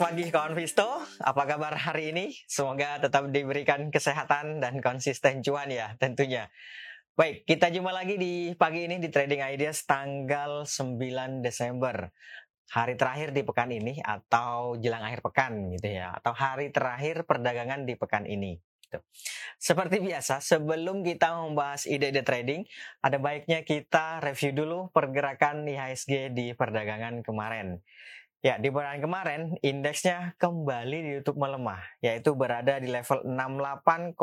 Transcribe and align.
pagi 0.00 0.32
kawan 0.32 0.56
Visto, 0.56 0.88
apa 1.20 1.44
kabar 1.44 1.76
hari 1.76 2.08
ini? 2.08 2.32
Semoga 2.48 2.96
tetap 3.04 3.28
diberikan 3.28 3.92
kesehatan 3.92 4.56
dan 4.56 4.80
konsisten 4.80 5.44
cuan 5.44 5.68
ya 5.68 5.92
tentunya. 6.00 6.48
Baik, 7.12 7.44
kita 7.44 7.68
jumpa 7.68 7.92
lagi 7.92 8.16
di 8.16 8.56
pagi 8.56 8.88
ini 8.88 8.96
di 8.96 9.12
Trading 9.12 9.44
Ideas 9.44 9.84
tanggal 9.84 10.64
9 10.64 11.44
Desember. 11.44 12.08
Hari 12.72 12.96
terakhir 12.96 13.36
di 13.36 13.44
pekan 13.44 13.68
ini 13.68 14.00
atau 14.00 14.80
jelang 14.80 15.04
akhir 15.04 15.20
pekan 15.20 15.68
gitu 15.76 15.92
ya, 15.92 16.16
atau 16.16 16.32
hari 16.32 16.72
terakhir 16.72 17.28
perdagangan 17.28 17.84
di 17.84 17.92
pekan 17.92 18.24
ini. 18.24 18.56
Gitu. 18.56 19.04
Seperti 19.60 20.00
biasa, 20.00 20.40
sebelum 20.40 21.04
kita 21.04 21.44
membahas 21.44 21.84
ide-ide 21.84 22.24
trading, 22.24 22.64
ada 23.04 23.20
baiknya 23.20 23.68
kita 23.68 24.24
review 24.24 24.64
dulu 24.64 24.78
pergerakan 24.96 25.68
IHSG 25.68 26.32
di 26.32 26.56
perdagangan 26.56 27.20
kemarin. 27.20 27.84
Ya, 28.40 28.56
di 28.56 28.72
bulan 28.72 29.04
kemarin 29.04 29.60
indeksnya 29.60 30.32
kembali 30.40 31.04
ditutup 31.04 31.36
melemah, 31.36 31.84
yaitu 32.00 32.32
berada 32.32 32.80
di 32.80 32.88
level 32.88 33.20
6804.2. 33.28 34.16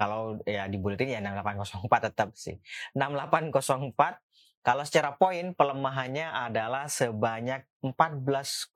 Kalau 0.00 0.40
ya 0.48 0.72
di 0.72 0.80
bulletin 0.80 1.12
ya 1.12 1.20
6804 1.20 2.08
tetap 2.08 2.32
sih. 2.32 2.56
6804 2.96 3.92
kalau 4.64 4.82
secara 4.82 5.14
poin 5.20 5.52
pelemahannya 5.52 6.26
adalah 6.26 6.88
sebanyak 6.88 7.68
14,5 7.84 8.72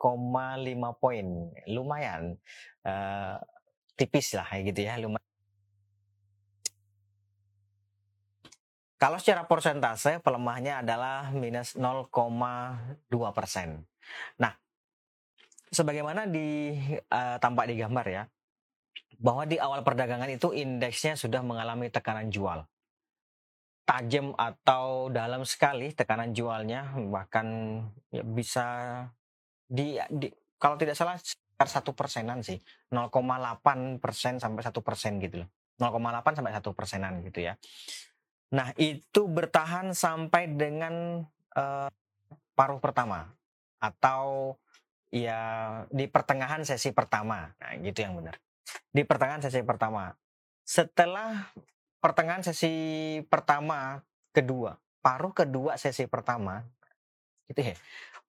poin. 1.00 1.26
Lumayan 1.66 2.36
uh, 2.84 3.40
tipis 3.96 4.36
lah 4.36 4.46
gitu 4.60 4.76
ya, 4.76 5.00
lumayan 5.00 5.29
Kalau 9.00 9.16
secara 9.16 9.48
persentase 9.48 10.20
pelemahannya 10.20 10.84
adalah 10.84 11.32
minus 11.32 11.72
0,2 11.72 12.12
persen. 13.32 13.80
Nah, 14.36 14.52
sebagaimana 15.72 16.28
di 16.28 16.76
uh, 17.08 17.40
tampak 17.40 17.72
di 17.72 17.80
gambar 17.80 18.06
ya, 18.12 18.22
bahwa 19.16 19.48
di 19.48 19.56
awal 19.56 19.80
perdagangan 19.80 20.28
itu 20.28 20.52
indeksnya 20.52 21.16
sudah 21.16 21.40
mengalami 21.40 21.88
tekanan 21.88 22.28
jual. 22.28 22.60
Tajam 23.88 24.36
atau 24.36 25.08
dalam 25.08 25.48
sekali 25.48 25.96
tekanan 25.96 26.36
jualnya 26.36 26.92
bahkan 27.08 27.80
ya 28.12 28.20
bisa 28.20 28.68
di, 29.64 29.96
di 30.12 30.28
kalau 30.60 30.76
tidak 30.76 31.00
salah 31.00 31.16
sekitar 31.16 31.72
satu 31.72 31.96
persenan 31.96 32.44
sih 32.44 32.60
0,8 32.92 33.96
persen 33.96 34.36
sampai 34.36 34.60
satu 34.60 34.84
persen 34.84 35.16
gitu 35.24 35.40
loh. 35.40 35.48
0,8 35.80 36.36
sampai 36.36 36.52
satu 36.52 36.76
persenan 36.76 37.24
gitu 37.24 37.48
ya 37.48 37.56
Nah, 38.50 38.74
itu 38.74 39.30
bertahan 39.30 39.94
sampai 39.94 40.50
dengan 40.50 41.22
uh, 41.54 41.88
paruh 42.58 42.82
pertama 42.82 43.30
atau 43.78 44.54
ya 45.14 45.40
di 45.90 46.10
pertengahan 46.10 46.66
sesi 46.66 46.90
pertama. 46.90 47.54
Nah, 47.62 47.70
gitu 47.78 48.02
yang 48.02 48.18
benar. 48.18 48.36
Di 48.90 49.06
pertengahan 49.06 49.42
sesi 49.42 49.62
pertama. 49.62 50.14
Setelah 50.66 51.50
pertengahan 52.02 52.42
sesi 52.42 52.74
pertama 53.30 54.02
kedua, 54.34 54.78
paruh 54.98 55.34
kedua 55.34 55.78
sesi 55.78 56.10
pertama 56.10 56.62
itu 57.50 57.74
ya. 57.74 57.74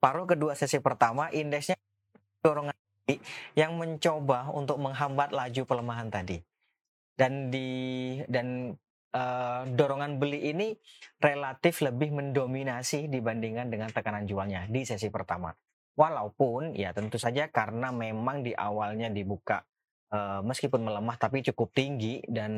Paruh 0.01 0.25
kedua 0.25 0.57
sesi 0.57 0.81
pertama 0.81 1.29
indeksnya 1.29 1.77
dorongan 2.41 2.73
yang 3.53 3.77
mencoba 3.77 4.49
untuk 4.49 4.81
menghambat 4.81 5.29
laju 5.33 5.61
pelemahan 5.65 6.09
tadi. 6.09 6.41
Dan 7.13 7.53
di 7.53 7.69
dan 8.25 8.73
uh, 9.15 9.63
dorongan 9.67 10.17
beli 10.17 10.51
ini 10.51 10.75
relatif 11.19 11.83
lebih 11.83 12.11
mendominasi 12.15 13.11
dibandingkan 13.11 13.67
dengan 13.67 13.89
tekanan 13.91 14.27
jualnya 14.27 14.67
di 14.67 14.83
sesi 14.83 15.11
pertama. 15.11 15.51
Walaupun 15.91 16.73
ya 16.73 16.95
tentu 16.95 17.19
saja 17.19 17.51
karena 17.51 17.91
memang 17.91 18.41
di 18.41 18.55
awalnya 18.55 19.11
dibuka 19.11 19.59
uh, 20.11 20.39
meskipun 20.43 20.81
melemah 20.87 21.15
tapi 21.19 21.43
cukup 21.51 21.71
tinggi 21.75 22.23
dan 22.27 22.53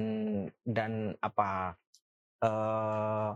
dan 0.62 1.14
apa 1.18 1.74
uh, 2.46 3.32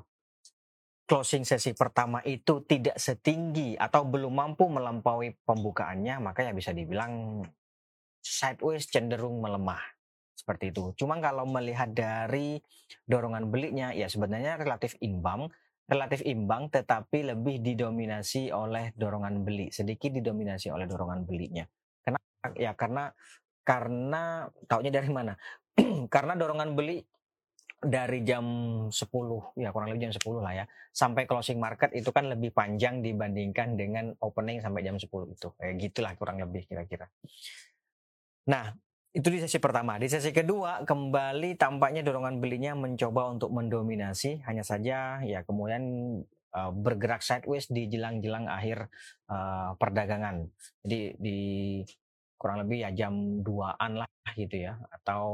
closing 1.07 1.47
sesi 1.47 1.71
pertama 1.71 2.19
itu 2.27 2.61
tidak 2.67 2.99
setinggi 2.99 3.79
atau 3.79 4.03
belum 4.03 4.33
mampu 4.37 4.67
melampaui 4.67 5.33
pembukaannya 5.47 6.19
maka 6.19 6.43
ya 6.43 6.51
bisa 6.51 6.75
dibilang 6.75 7.41
sideways 8.19 8.91
cenderung 8.91 9.39
melemah 9.39 9.96
seperti 10.37 10.69
itu. 10.69 10.93
Cuma 10.93 11.17
kalau 11.17 11.49
melihat 11.49 11.89
dari 11.89 12.61
dorongan 13.09 13.49
belinya 13.49 13.89
ya 13.89 14.05
sebenarnya 14.05 14.61
relatif 14.61 14.93
imbang, 15.01 15.49
relatif 15.89 16.21
imbang 16.21 16.69
tetapi 16.69 17.33
lebih 17.33 17.65
didominasi 17.65 18.53
oleh 18.53 18.93
dorongan 18.93 19.41
beli, 19.41 19.73
sedikit 19.73 20.13
didominasi 20.13 20.69
oleh 20.69 20.85
dorongan 20.85 21.25
belinya. 21.25 21.65
Kenapa? 22.05 22.53
Ya 22.53 22.77
karena 22.77 23.09
karena 23.65 24.45
taunya 24.69 24.93
dari 24.93 25.09
mana? 25.09 25.33
karena 26.13 26.37
dorongan 26.37 26.77
beli 26.77 27.01
dari 27.77 28.25
jam 28.25 28.45
10 28.89 29.61
ya 29.61 29.69
kurang 29.69 29.93
lebih 29.93 30.09
jam 30.09 30.13
10 30.17 30.41
lah 30.41 30.53
ya 30.57 30.65
sampai 30.89 31.29
closing 31.29 31.61
market 31.61 31.93
itu 31.93 32.09
kan 32.09 32.25
lebih 32.25 32.49
panjang 32.49 33.05
dibandingkan 33.05 33.77
dengan 33.77 34.17
opening 34.17 34.65
sampai 34.65 34.81
jam 34.81 34.97
10 34.97 35.05
itu 35.05 35.47
kayak 35.53 35.73
gitulah 35.77 36.13
kurang 36.17 36.41
lebih 36.41 36.65
kira-kira. 36.65 37.05
Nah, 38.49 38.73
itu 39.17 39.33
di 39.33 39.41
sesi 39.41 39.57
pertama. 39.57 39.97
Di 39.97 40.05
sesi 40.05 40.29
kedua 40.29 40.85
kembali 40.85 41.57
tampaknya 41.57 42.05
dorongan 42.05 42.37
belinya 42.37 42.77
mencoba 42.77 43.33
untuk 43.33 43.49
mendominasi. 43.49 44.45
Hanya 44.45 44.61
saja 44.61 45.25
ya 45.25 45.41
kemudian 45.41 45.81
uh, 46.53 46.69
bergerak 46.69 47.25
sideways 47.25 47.65
di 47.65 47.89
jelang-jelang 47.89 48.45
akhir 48.45 48.93
uh, 49.25 49.73
perdagangan. 49.81 50.45
Jadi 50.85 51.17
di 51.17 51.39
kurang 52.37 52.61
lebih 52.61 52.85
ya 52.85 52.89
jam 52.93 53.41
2-an 53.41 54.05
lah 54.05 54.09
gitu 54.37 54.69
ya 54.69 54.77
atau 55.01 55.25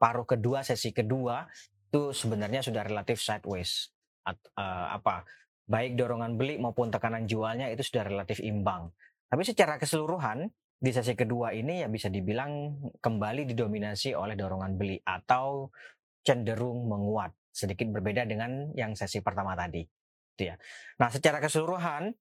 paruh 0.00 0.24
kedua 0.24 0.64
sesi 0.64 0.96
kedua 0.96 1.44
itu 1.92 2.16
sebenarnya 2.16 2.64
sudah 2.64 2.80
relatif 2.80 3.20
sideways. 3.20 3.92
At, 4.24 4.40
uh, 4.56 4.96
apa 4.96 5.28
baik 5.68 6.00
dorongan 6.00 6.40
beli 6.40 6.56
maupun 6.56 6.88
tekanan 6.88 7.28
jualnya 7.28 7.68
itu 7.68 7.84
sudah 7.84 8.08
relatif 8.08 8.40
imbang. 8.40 8.88
Tapi 9.28 9.44
secara 9.44 9.76
keseluruhan 9.76 10.48
di 10.80 10.90
sesi 10.96 11.12
kedua 11.12 11.52
ini 11.52 11.84
ya 11.84 11.88
bisa 11.92 12.08
dibilang 12.08 12.80
kembali 13.04 13.44
didominasi 13.52 14.16
oleh 14.16 14.32
dorongan 14.32 14.80
beli 14.80 14.96
atau 15.04 15.68
cenderung 16.24 16.88
menguat 16.88 17.36
sedikit 17.52 17.92
berbeda 17.92 18.24
dengan 18.24 18.72
yang 18.72 18.96
sesi 18.96 19.20
pertama 19.20 19.52
tadi 19.52 19.84
gitu 20.34 20.48
ya. 20.48 20.56
Nah, 20.96 21.12
secara 21.12 21.36
keseluruhan 21.36 22.16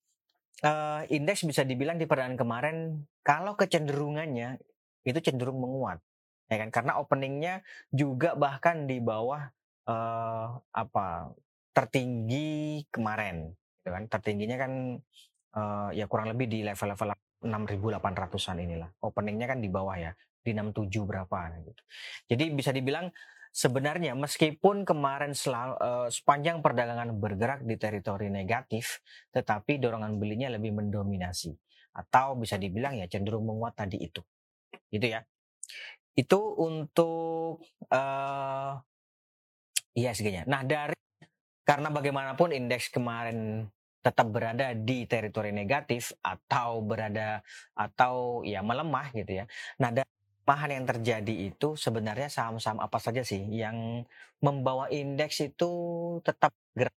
uh, 0.67 1.01
indeks 1.07 1.47
bisa 1.47 1.63
dibilang 1.63 1.95
di 1.95 2.03
perdagangan 2.03 2.35
kemarin 2.35 2.77
kalau 3.23 3.55
kecenderungannya 3.55 4.59
itu 5.07 5.19
cenderung 5.23 5.63
menguat 5.63 6.03
ya 6.49 6.57
kan 6.59 6.69
karena 6.73 6.97
openingnya 6.99 7.63
juga 7.93 8.33
bahkan 8.33 8.89
di 8.89 8.99
bawah 8.99 9.47
uh, 9.87 10.47
apa 10.73 11.31
tertinggi 11.71 12.83
kemarin 12.89 13.53
gitu 13.79 13.89
kan 13.93 14.03
tertingginya 14.09 14.57
kan 14.57 14.71
uh, 15.55 15.89
ya 15.93 16.09
kurang 16.09 16.33
lebih 16.33 16.49
di 16.49 16.59
level-level 16.65 17.15
6.800-an 17.43 18.57
inilah. 18.59 18.89
Openingnya 19.03 19.47
kan 19.47 19.59
di 19.63 19.69
bawah 19.71 19.95
ya, 19.95 20.11
di 20.43 20.51
67 20.51 21.07
berapa 21.07 21.37
gitu. 21.63 21.83
Jadi 22.31 22.43
bisa 22.51 22.71
dibilang 22.75 23.07
sebenarnya 23.49 24.13
meskipun 24.13 24.85
kemarin 24.85 25.33
selalu, 25.33 25.75
uh, 25.81 26.07
sepanjang 26.07 26.61
perdagangan 26.61 27.15
bergerak 27.17 27.65
di 27.65 27.75
teritori 27.75 28.29
negatif, 28.29 29.01
tetapi 29.33 29.81
dorongan 29.81 30.21
belinya 30.21 30.53
lebih 30.53 30.75
mendominasi 30.75 31.53
atau 31.89 32.37
bisa 32.37 32.55
dibilang 32.55 32.95
ya 32.95 33.09
cenderung 33.09 33.49
menguat 33.49 33.75
tadi 33.75 33.97
itu. 33.99 34.21
Gitu 34.91 35.05
ya. 35.09 35.25
Itu 36.13 36.39
untuk 36.59 37.63
uh, 37.89 38.73
eh, 39.95 40.03
ISG-nya. 40.03 40.45
Nah, 40.45 40.61
dari 40.67 40.97
karena 41.63 41.93
bagaimanapun 41.93 42.49
indeks 42.49 42.89
kemarin 42.89 43.69
tetap 43.99 44.27
berada 44.31 44.71
di 44.71 45.03
teritori 45.03 45.51
negatif 45.51 46.15
atau 46.23 46.79
berada 46.79 47.43
atau 47.75 48.41
ya 48.47 48.63
melemah 48.63 49.11
gitu 49.11 49.43
ya. 49.43 49.45
Nah, 49.83 49.91
dari 49.91 50.07
pelemahan 50.47 50.71
yang 50.81 50.85
terjadi 50.87 51.35
itu 51.51 51.75
sebenarnya 51.75 52.31
saham-saham 52.31 52.79
apa 52.79 52.97
saja 52.97 53.21
sih 53.21 53.43
yang 53.51 54.07
membawa 54.39 54.87
indeks 54.87 55.43
itu 55.43 55.69
tetap 56.23 56.55
gerak? 56.73 56.95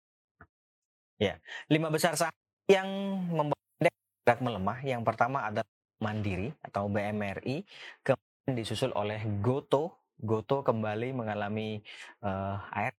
Ya, 1.18 1.38
lima 1.70 1.90
besar 1.90 2.14
saham 2.18 2.38
yang 2.70 2.88
membawa 3.34 3.62
indeks 3.82 3.98
gerak 4.22 4.40
melemah. 4.46 4.80
Yang 4.86 5.02
pertama 5.06 5.38
ada 5.50 5.62
Mandiri 6.02 6.50
atau 6.66 6.90
BMRI, 6.90 7.62
kemudian 8.02 8.54
disusul 8.58 8.90
oleh 8.98 9.22
Goto. 9.38 10.02
Goto 10.22 10.66
kembali 10.66 11.14
mengalami 11.14 11.78
uh, 12.26 12.58
air. 12.74 12.94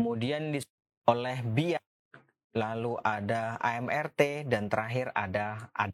Kemudian 0.00 0.52
disusul 0.52 1.04
oleh 1.08 1.40
Bia 1.44 1.80
lalu 2.56 2.96
ada 3.04 3.60
AMRT 3.60 4.48
dan 4.48 4.72
terakhir 4.72 5.12
ada 5.12 5.68
AD. 5.76 5.92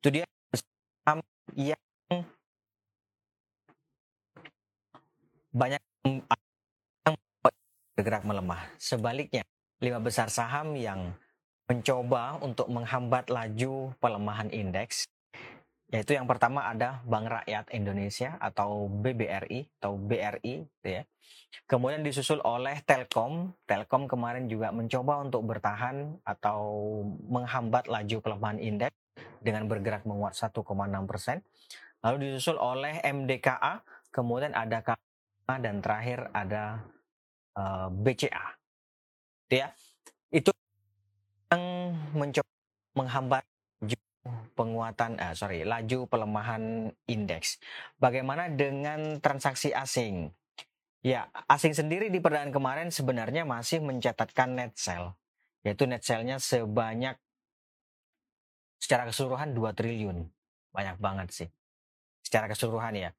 Itu 0.00 0.08
dia 0.12 0.26
saham 0.52 1.24
yang 1.56 1.80
banyak 5.52 5.82
yang 7.04 7.14
bergerak 7.96 8.24
melemah. 8.24 8.62
Sebaliknya, 8.80 9.44
lima 9.80 10.00
besar 10.00 10.32
saham 10.32 10.76
yang 10.76 11.12
mencoba 11.68 12.40
untuk 12.40 12.68
menghambat 12.68 13.32
laju 13.32 13.92
pelemahan 13.96 14.48
indeks 14.52 15.08
yaitu 15.92 16.16
yang 16.16 16.24
pertama 16.24 16.64
ada 16.64 17.04
Bank 17.04 17.28
Rakyat 17.28 17.68
Indonesia 17.76 18.40
atau 18.40 18.88
BBRI 18.88 19.68
atau 19.76 20.00
BRI 20.00 20.64
gitu 20.64 20.88
ya. 20.88 21.04
Kemudian 21.68 22.00
disusul 22.00 22.40
oleh 22.40 22.80
Telkom. 22.80 23.52
Telkom 23.68 24.08
kemarin 24.08 24.48
juga 24.48 24.72
mencoba 24.72 25.20
untuk 25.20 25.44
bertahan 25.44 26.16
atau 26.24 26.60
menghambat 27.28 27.92
laju 27.92 28.16
pelemahan 28.24 28.56
indeks 28.56 28.96
dengan 29.44 29.68
bergerak 29.68 30.08
menguat 30.08 30.32
1,6 30.32 30.64
persen. 31.04 31.44
Lalu 32.00 32.16
disusul 32.32 32.56
oleh 32.56 33.04
MDKA, 33.04 33.84
kemudian 34.08 34.56
ada 34.56 34.80
KA 34.80 34.96
dan 35.60 35.84
terakhir 35.84 36.32
ada 36.32 36.88
uh, 37.60 37.86
eh, 37.86 37.88
BCA. 37.92 38.46
Itu 39.44 39.54
ya. 39.60 39.68
Itu 40.32 40.50
yang 41.52 41.92
mencoba 42.16 42.52
menghambat 42.96 43.44
penguatan 44.52 45.18
uh, 45.18 45.34
sorry 45.34 45.64
laju 45.66 46.06
pelemahan 46.06 46.92
indeks. 47.08 47.58
Bagaimana 47.98 48.52
dengan 48.52 49.18
transaksi 49.18 49.72
asing? 49.72 50.30
Ya, 51.02 51.26
asing 51.50 51.74
sendiri 51.74 52.14
di 52.14 52.22
perdaan 52.22 52.54
kemarin 52.54 52.94
sebenarnya 52.94 53.42
masih 53.42 53.82
mencatatkan 53.82 54.54
net 54.54 54.78
sell, 54.78 55.18
yaitu 55.66 55.82
net 55.90 56.06
sell-nya 56.06 56.38
sebanyak 56.38 57.18
secara 58.78 59.10
keseluruhan 59.10 59.50
2 59.50 59.78
triliun. 59.78 60.18
Banyak 60.70 61.02
banget 61.02 61.28
sih. 61.34 61.48
Secara 62.22 62.46
keseluruhan 62.46 62.94
ya. 62.94 63.10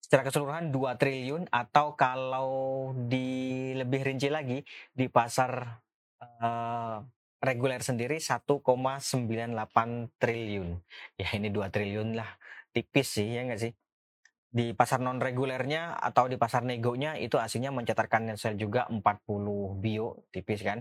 Secara 0.00 0.24
keseluruhan 0.24 0.72
2 0.72 1.00
triliun 1.00 1.42
atau 1.52 1.92
kalau 1.92 2.50
di 2.94 3.72
lebih 3.76 4.00
rinci 4.06 4.32
lagi 4.32 4.64
di 4.96 5.10
pasar 5.12 5.82
uh, 6.20 7.04
reguler 7.40 7.80
sendiri 7.84 8.16
1,98 8.16 8.56
triliun. 10.16 10.68
Ya 11.20 11.28
ini 11.36 11.48
2 11.52 11.68
triliun 11.68 12.16
lah. 12.16 12.30
Tipis 12.72 13.20
sih 13.20 13.36
ya 13.36 13.44
nggak 13.44 13.60
sih? 13.60 13.72
Di 14.56 14.72
pasar 14.72 15.04
non 15.04 15.20
regulernya 15.20 16.00
atau 16.00 16.32
di 16.32 16.40
pasar 16.40 16.64
negonya 16.64 17.12
itu 17.20 17.36
aslinya 17.36 17.68
mencatatkan 17.76 18.24
net 18.24 18.40
sale 18.40 18.56
juga 18.56 18.88
40 18.88 19.04
bio 19.76 20.24
tipis 20.32 20.64
kan. 20.64 20.80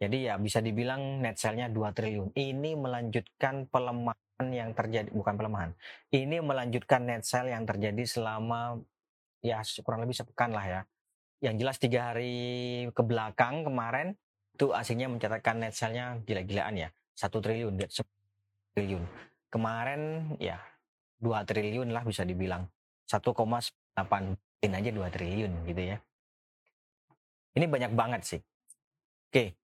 Jadi 0.00 0.30
ya 0.30 0.40
bisa 0.40 0.64
dibilang 0.64 1.20
net 1.20 1.36
sale-nya 1.36 1.68
2 1.68 1.92
triliun. 1.92 2.32
Ini 2.32 2.70
melanjutkan 2.80 3.68
pelemahan 3.68 4.46
yang 4.48 4.72
terjadi 4.72 5.12
bukan 5.12 5.36
pelemahan. 5.36 5.76
Ini 6.08 6.40
melanjutkan 6.40 7.04
net 7.04 7.28
sale 7.28 7.52
yang 7.52 7.68
terjadi 7.68 8.08
selama 8.08 8.80
ya 9.44 9.60
kurang 9.84 10.08
lebih 10.08 10.16
sepekan 10.16 10.56
lah 10.56 10.64
ya. 10.64 10.80
Yang 11.44 11.54
jelas 11.60 11.76
tiga 11.76 12.00
hari 12.12 12.32
ke 12.92 13.02
belakang 13.04 13.68
kemarin 13.68 14.16
itu 14.60 14.76
aslinya 14.76 15.08
mencatatkan 15.08 15.56
net 15.56 15.72
sale-nya 15.72 16.20
gila-gilaan 16.28 16.76
ya. 16.76 16.92
Satu 17.16 17.40
triliun, 17.40 17.80
triliun. 18.76 19.04
Kemarin 19.48 20.36
ya 20.36 20.60
dua 21.16 21.48
triliun 21.48 21.88
lah 21.88 22.04
bisa 22.04 22.28
dibilang. 22.28 22.68
1,8 23.08 23.34
in 24.60 24.76
aja 24.76 24.90
2 24.92 25.08
triliun 25.08 25.52
gitu 25.64 25.82
ya. 25.82 25.96
Ini 27.56 27.64
banyak 27.64 27.92
banget 27.96 28.22
sih. 28.22 28.40
Oke. 29.32 29.56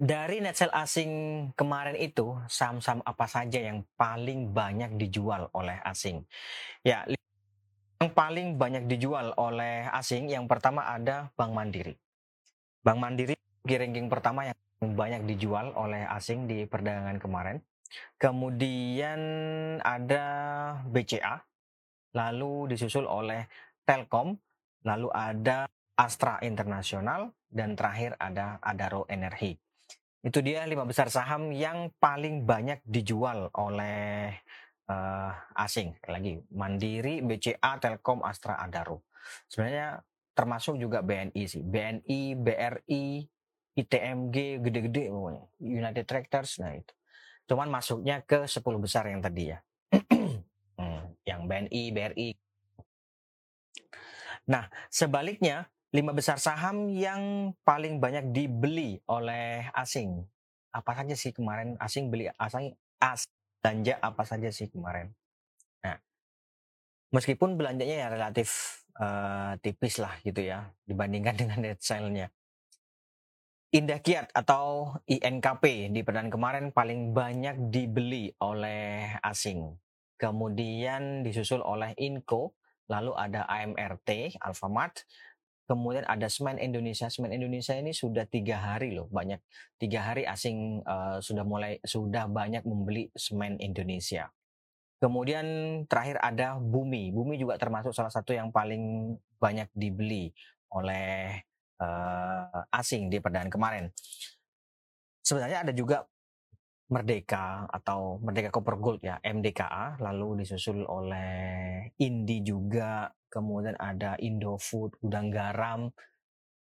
Dari 0.00 0.42
net 0.42 0.58
sale 0.58 0.74
asing 0.74 1.10
kemarin 1.54 1.94
itu, 1.94 2.34
saham-saham 2.50 3.06
apa 3.06 3.28
saja 3.30 3.60
yang 3.62 3.86
paling 3.94 4.50
banyak 4.50 4.98
dijual 4.98 5.46
oleh 5.54 5.78
asing? 5.86 6.26
Ya, 6.82 7.06
yang 8.02 8.10
paling 8.10 8.58
banyak 8.58 8.90
dijual 8.90 9.30
oleh 9.38 9.86
asing 9.94 10.26
yang 10.26 10.50
pertama 10.50 10.90
ada 10.90 11.30
Bank 11.38 11.54
Mandiri. 11.54 11.94
Bank 12.82 12.98
Mandiri 12.98 13.38
ranking 13.74 14.06
pertama 14.06 14.46
yang 14.46 14.94
banyak 14.94 15.26
dijual 15.26 15.74
oleh 15.74 16.06
asing 16.06 16.46
di 16.46 16.62
perdagangan 16.70 17.18
kemarin. 17.18 17.58
Kemudian 18.14 19.20
ada 19.82 20.26
BCA, 20.86 21.42
lalu 22.14 22.70
disusul 22.70 23.10
oleh 23.10 23.50
Telkom, 23.82 24.38
lalu 24.86 25.08
ada 25.10 25.66
Astra 25.98 26.38
Internasional, 26.46 27.34
dan 27.50 27.74
terakhir 27.74 28.14
ada 28.20 28.62
Adaro 28.62 29.08
Energi. 29.10 29.56
Itu 30.20 30.42
dia 30.42 30.66
lima 30.66 30.82
besar 30.82 31.06
saham 31.08 31.54
yang 31.54 31.94
paling 32.02 32.42
banyak 32.42 32.82
dijual 32.82 33.46
oleh 33.54 34.34
uh, 34.90 35.32
asing. 35.54 35.94
Lagi 36.10 36.42
Mandiri, 36.50 37.22
BCA, 37.22 37.78
Telkom, 37.78 38.26
Astra, 38.26 38.58
Adaro. 38.58 39.06
Sebenarnya 39.46 40.02
termasuk 40.34 40.76
juga 40.82 41.00
BNI 41.00 41.42
sih. 41.46 41.62
BNI, 41.62 42.20
BRI, 42.36 43.06
ITMG 43.76 44.64
gede-gede 44.64 45.12
pokoknya. 45.12 45.44
United 45.60 46.04
Tractors 46.08 46.58
nah 46.58 46.72
itu. 46.72 46.92
Cuman 47.46 47.68
masuknya 47.70 48.24
ke 48.24 48.48
10 48.48 48.64
besar 48.80 49.06
yang 49.06 49.20
tadi 49.20 49.52
ya. 49.52 49.58
hmm, 50.80 51.02
yang 51.28 51.44
BNI, 51.44 51.82
BRI. 51.92 52.28
Nah, 54.46 54.70
sebaliknya 54.88 55.68
lima 55.94 56.10
besar 56.16 56.38
saham 56.40 56.90
yang 56.90 57.54
paling 57.62 58.02
banyak 58.02 58.32
dibeli 58.34 58.98
oleh 59.06 59.70
asing. 59.74 60.24
Apa 60.74 60.92
saja 61.02 61.14
sih 61.14 61.32
kemarin 61.32 61.78
asing 61.80 62.12
beli 62.12 62.28
asing 62.36 62.74
as 63.00 63.24
belanja 63.60 63.98
apa 63.98 64.22
saja 64.22 64.48
sih 64.52 64.70
kemarin? 64.70 65.10
Nah, 65.82 65.98
meskipun 67.10 67.58
belanjanya 67.58 68.06
ya 68.06 68.08
relatif 68.12 68.82
uh, 68.98 69.58
tipis 69.62 69.98
lah 69.98 70.14
gitu 70.22 70.42
ya 70.42 70.70
dibandingkan 70.86 71.34
dengan 71.40 71.58
net 71.62 71.80
sale-nya. 71.82 72.30
Indah 73.74 73.98
Kiat 73.98 74.30
atau 74.30 74.94
INKP 75.10 75.90
di 75.90 76.06
perdana 76.06 76.30
kemarin 76.30 76.70
paling 76.70 77.10
banyak 77.10 77.74
dibeli 77.74 78.30
oleh 78.38 79.18
asing. 79.26 79.74
Kemudian 80.14 81.26
disusul 81.26 81.66
oleh 81.66 81.90
Inco, 81.98 82.54
lalu 82.86 83.12
ada 83.18 83.42
AMRT, 83.50 84.38
Alfamart, 84.38 85.02
kemudian 85.66 86.06
ada 86.06 86.30
Semen 86.30 86.62
Indonesia. 86.62 87.10
Semen 87.10 87.34
Indonesia 87.34 87.74
ini 87.74 87.90
sudah 87.90 88.22
tiga 88.30 88.62
hari 88.62 88.94
loh, 88.94 89.10
banyak 89.10 89.42
tiga 89.82 90.14
hari 90.14 90.22
asing 90.30 90.86
uh, 90.86 91.18
sudah 91.18 91.42
mulai 91.42 91.82
sudah 91.82 92.30
banyak 92.30 92.62
membeli 92.62 93.10
semen 93.18 93.58
Indonesia. 93.58 94.30
Kemudian 95.02 95.44
terakhir 95.90 96.22
ada 96.22 96.56
Bumi. 96.56 97.12
Bumi 97.12 97.36
juga 97.36 97.60
termasuk 97.60 97.92
salah 97.92 98.14
satu 98.14 98.32
yang 98.32 98.48
paling 98.48 99.12
banyak 99.36 99.68
dibeli 99.76 100.32
oleh 100.72 101.44
uh, 101.80 102.64
asing 102.72 103.08
di 103.12 103.20
perdana 103.20 103.48
kemarin. 103.48 103.90
Sebenarnya 105.20 105.66
ada 105.66 105.72
juga 105.74 106.06
Merdeka 106.86 107.66
atau 107.66 108.22
Merdeka 108.22 108.54
Copper 108.54 108.78
Gold 108.78 109.02
ya 109.02 109.18
MDKA 109.18 109.98
lalu 109.98 110.46
disusul 110.46 110.86
oleh 110.86 111.82
Indi 111.98 112.46
juga 112.46 113.10
kemudian 113.26 113.74
ada 113.74 114.14
Indofood 114.22 114.94
Gudang 115.02 115.34
Garam. 115.34 115.90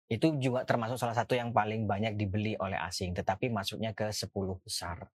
Itu 0.06 0.38
juga 0.38 0.62
termasuk 0.62 1.01
salah 1.01 1.18
satu 1.18 1.34
yang 1.34 1.50
paling 1.50 1.89
banyak 1.89 2.22
dibeli 2.22 2.53
oleh 2.62 2.77
asing 2.77 3.18
tetapi 3.18 3.50
masuknya 3.50 3.98
ke 3.98 4.13
10 4.13 4.30
besar. 4.62 5.10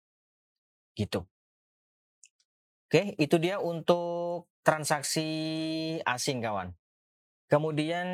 Gitu. 0.94 1.26
Oke 2.86 3.18
itu 3.18 3.36
dia 3.42 3.58
untuk 3.58 4.46
transaksi 4.62 5.26
asing 6.06 6.38
kawan 6.38 6.70
Kemudian 7.52 8.08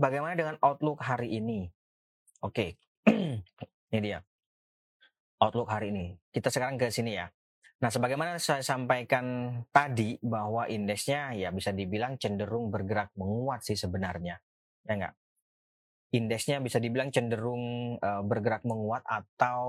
bagaimana 0.00 0.32
dengan 0.32 0.56
outlook 0.64 1.04
hari 1.04 1.28
ini? 1.36 1.68
Oke, 2.40 2.80
ini 3.92 4.00
dia. 4.00 4.24
Outlook 5.44 5.68
hari 5.68 5.92
ini. 5.92 6.16
Kita 6.32 6.48
sekarang 6.48 6.80
ke 6.80 6.88
sini 6.88 7.20
ya. 7.20 7.28
Nah, 7.84 7.92
sebagaimana 7.92 8.40
saya 8.40 8.64
sampaikan 8.64 9.52
tadi 9.68 10.16
bahwa 10.24 10.64
indeksnya 10.72 11.36
ya 11.36 11.52
bisa 11.52 11.76
dibilang 11.76 12.16
cenderung 12.16 12.72
bergerak 12.72 13.12
menguat 13.20 13.60
sih 13.60 13.76
sebenarnya. 13.76 14.40
Ya 14.88 14.92
enggak? 14.96 15.14
Indeksnya 16.16 16.56
bisa 16.64 16.80
dibilang 16.80 17.12
cenderung 17.12 18.00
uh, 18.00 18.24
bergerak 18.24 18.64
menguat 18.64 19.04
atau 19.04 19.68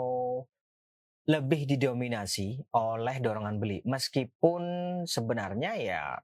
lebih 1.28 1.68
didominasi 1.68 2.72
oleh 2.72 3.20
dorongan 3.20 3.60
beli. 3.60 3.84
Meskipun 3.84 4.64
sebenarnya 5.04 5.76
ya 5.76 6.16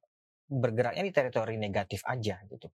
bergeraknya 0.53 1.03
di 1.03 1.13
teritori 1.13 1.55
negatif 1.57 2.05
aja 2.05 2.37
gitu. 2.45 2.69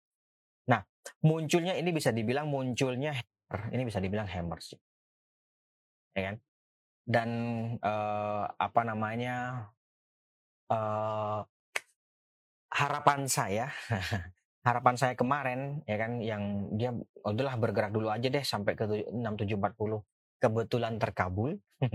Nah, 0.68 0.82
munculnya 1.24 1.78
ini 1.78 1.94
bisa 1.94 2.10
dibilang 2.10 2.50
munculnya 2.50 3.14
hammer. 3.14 3.60
Ini 3.72 3.82
bisa 3.86 3.98
dibilang 4.02 4.28
hammer 4.28 4.58
sih. 4.60 4.78
Ya 6.12 6.32
kan? 6.32 6.36
Dan 7.08 7.30
uh, 7.80 8.44
apa 8.58 8.80
namanya? 8.84 9.70
Uh, 10.68 11.40
harapan 12.68 13.24
saya 13.24 13.72
harapan 14.68 14.94
saya 15.00 15.14
kemarin 15.16 15.80
ya 15.88 15.96
kan 15.96 16.20
yang 16.20 16.68
dia 16.76 16.92
udahlah 17.24 17.56
bergerak 17.56 17.90
dulu 17.90 18.12
aja 18.12 18.28
deh 18.28 18.44
sampai 18.44 18.76
ke 18.76 18.84
6740 18.84 20.04
kebetulan 20.38 21.00
terkabul 21.00 21.56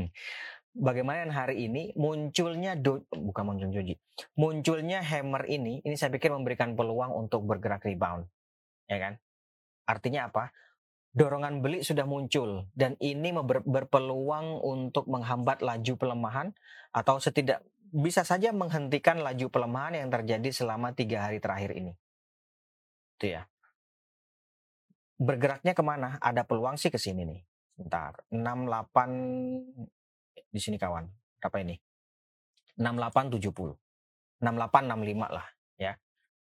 bagaimana 0.73 1.29
hari 1.31 1.69
ini 1.69 1.93
munculnya 1.93 2.73
do, 2.75 3.05
bukan 3.09 3.43
muncul 3.45 3.69
Joji, 3.69 3.95
munculnya 4.37 4.99
hammer 5.05 5.45
ini, 5.47 5.79
ini 5.85 5.95
saya 5.95 6.09
pikir 6.09 6.33
memberikan 6.33 6.73
peluang 6.73 7.13
untuk 7.13 7.45
bergerak 7.45 7.85
rebound, 7.85 8.27
ya 8.89 8.97
kan? 8.99 9.13
Artinya 9.85 10.29
apa? 10.29 10.53
dorongan 11.13 11.61
beli 11.61 11.85
sudah 11.85 12.09
muncul 12.09 12.65
dan 12.73 12.97
ini 12.97 13.29
ber, 13.37 13.61
berpeluang 13.61 14.57
untuk 14.65 15.05
menghambat 15.05 15.61
laju 15.61 15.93
pelemahan 15.93 16.57
atau 16.89 17.21
setidak 17.21 17.61
bisa 17.93 18.25
saja 18.25 18.49
menghentikan 18.49 19.21
laju 19.21 19.53
pelemahan 19.53 19.93
yang 19.93 20.09
terjadi 20.09 20.49
selama 20.49 20.97
tiga 20.97 21.29
hari 21.29 21.37
terakhir 21.37 21.77
ini. 21.77 21.93
Itu 23.21 23.37
ya. 23.37 23.45
Bergeraknya 25.21 25.77
ke 25.77 25.85
mana? 25.85 26.17
Ada 26.17 26.41
peluang 26.41 26.81
sih 26.81 26.89
ke 26.89 26.97
sini 26.97 27.21
nih. 27.29 27.41
Bentar, 27.77 28.17
68 28.33 29.93
di 30.53 30.61
sini 30.61 30.77
kawan. 30.77 31.09
Berapa 31.41 31.57
ini? 31.65 31.75
6870. 32.77 33.73
6865 34.37 35.33
lah 35.33 35.45
ya. 35.81 35.97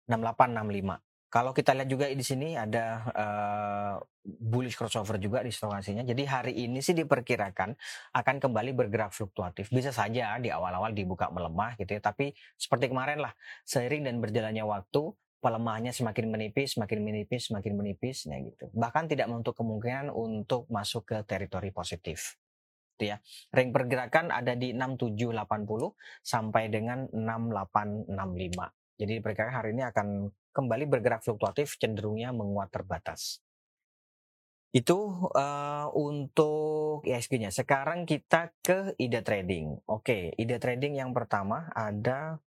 6865. 0.10 0.98
Kalau 1.30 1.54
kita 1.54 1.78
lihat 1.78 1.86
juga 1.86 2.10
di 2.10 2.26
sini 2.26 2.58
ada 2.58 3.06
uh, 3.14 3.96
bullish 4.26 4.74
crossover 4.74 5.22
juga 5.22 5.46
di 5.46 5.54
stokasinya. 5.54 6.02
Jadi 6.02 6.26
hari 6.26 6.54
ini 6.66 6.82
sih 6.82 6.98
diperkirakan 6.98 7.78
akan 8.18 8.36
kembali 8.42 8.74
bergerak 8.74 9.14
fluktuatif. 9.14 9.70
Bisa 9.70 9.94
saja 9.94 10.42
di 10.42 10.50
awal-awal 10.50 10.90
dibuka 10.90 11.30
melemah 11.30 11.78
gitu 11.78 11.94
ya. 11.94 12.02
Tapi 12.02 12.34
seperti 12.58 12.90
kemarin 12.90 13.22
lah, 13.22 13.30
seiring 13.62 14.10
dan 14.10 14.18
berjalannya 14.18 14.66
waktu, 14.66 15.14
pelemahannya 15.38 15.94
semakin 15.94 16.34
menipis, 16.34 16.74
semakin 16.74 16.98
menipis, 16.98 17.54
semakin 17.54 17.74
menipis, 17.78 18.26
nah 18.26 18.42
gitu. 18.42 18.66
Bahkan 18.74 19.14
tidak 19.14 19.30
menutup 19.30 19.54
kemungkinan 19.54 20.10
untuk 20.10 20.66
masuk 20.74 21.14
ke 21.14 21.18
teritori 21.30 21.70
positif. 21.70 22.42
Gitu 23.00 23.16
ya. 23.16 23.24
Ring 23.56 23.72
pergerakan 23.72 24.28
ada 24.28 24.60
di 24.60 24.76
6780 24.76 25.96
sampai 26.20 26.68
dengan 26.68 27.08
6865. 27.08 28.12
Jadi 29.00 29.12
diperkirakan 29.24 29.56
hari 29.56 29.72
ini 29.72 29.88
akan 29.88 30.28
kembali 30.52 30.84
bergerak 30.92 31.24
fluktuatif 31.24 31.80
cenderungnya 31.80 32.36
menguat 32.36 32.68
terbatas. 32.76 33.40
Itu 34.76 35.32
uh, 35.32 35.88
untuk 35.96 37.08
ISG-nya. 37.08 37.56
Sekarang 37.56 38.04
kita 38.04 38.52
ke 38.60 39.00
ide 39.00 39.24
trading. 39.24 39.80
Oke, 39.88 40.36
ide 40.36 40.60
trading 40.60 41.00
yang 41.00 41.16
pertama 41.16 41.72
ada 41.72 42.44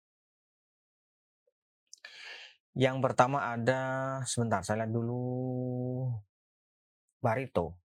yang 2.73 3.05
pertama 3.05 3.53
ada 3.53 3.81
sebentar 4.25 4.65
saya 4.65 4.89
lihat 4.89 4.97
dulu 4.97 5.21
Barito. 7.21 7.88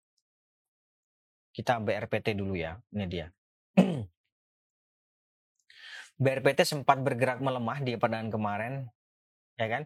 Kita 1.55 1.79
BRPT 1.79 2.35
dulu 2.35 2.59
ya. 2.59 2.75
Ini 2.91 3.05
dia. 3.07 3.31
BRPT 6.19 6.67
sempat 6.67 6.99
bergerak 6.99 7.39
melemah 7.39 7.79
di 7.79 7.95
perdagangan 7.95 8.27
kemarin 8.27 8.73
ya 9.55 9.67
kan? 9.71 9.83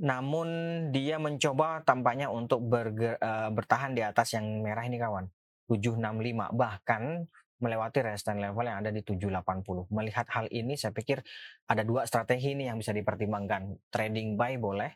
Namun 0.00 0.48
dia 0.88 1.20
mencoba 1.20 1.84
tampaknya 1.84 2.32
untuk 2.32 2.64
berger, 2.64 3.20
uh, 3.20 3.52
bertahan 3.52 3.92
di 3.92 4.00
atas 4.00 4.32
yang 4.32 4.64
merah 4.64 4.88
ini 4.88 4.96
kawan. 4.96 5.28
765 5.68 6.52
bahkan 6.56 7.28
melewati 7.62 8.02
resistance 8.02 8.40
level 8.40 8.64
yang 8.66 8.80
ada 8.82 8.90
di 8.90 9.04
780. 9.04 9.88
Melihat 9.92 10.26
hal 10.32 10.48
ini 10.48 10.74
saya 10.80 10.90
pikir 10.96 11.22
ada 11.68 11.86
dua 11.86 12.08
strategi 12.08 12.56
ini 12.56 12.66
yang 12.66 12.80
bisa 12.80 12.90
dipertimbangkan. 12.90 13.92
Trading 13.92 14.34
buy 14.34 14.56
boleh 14.56 14.90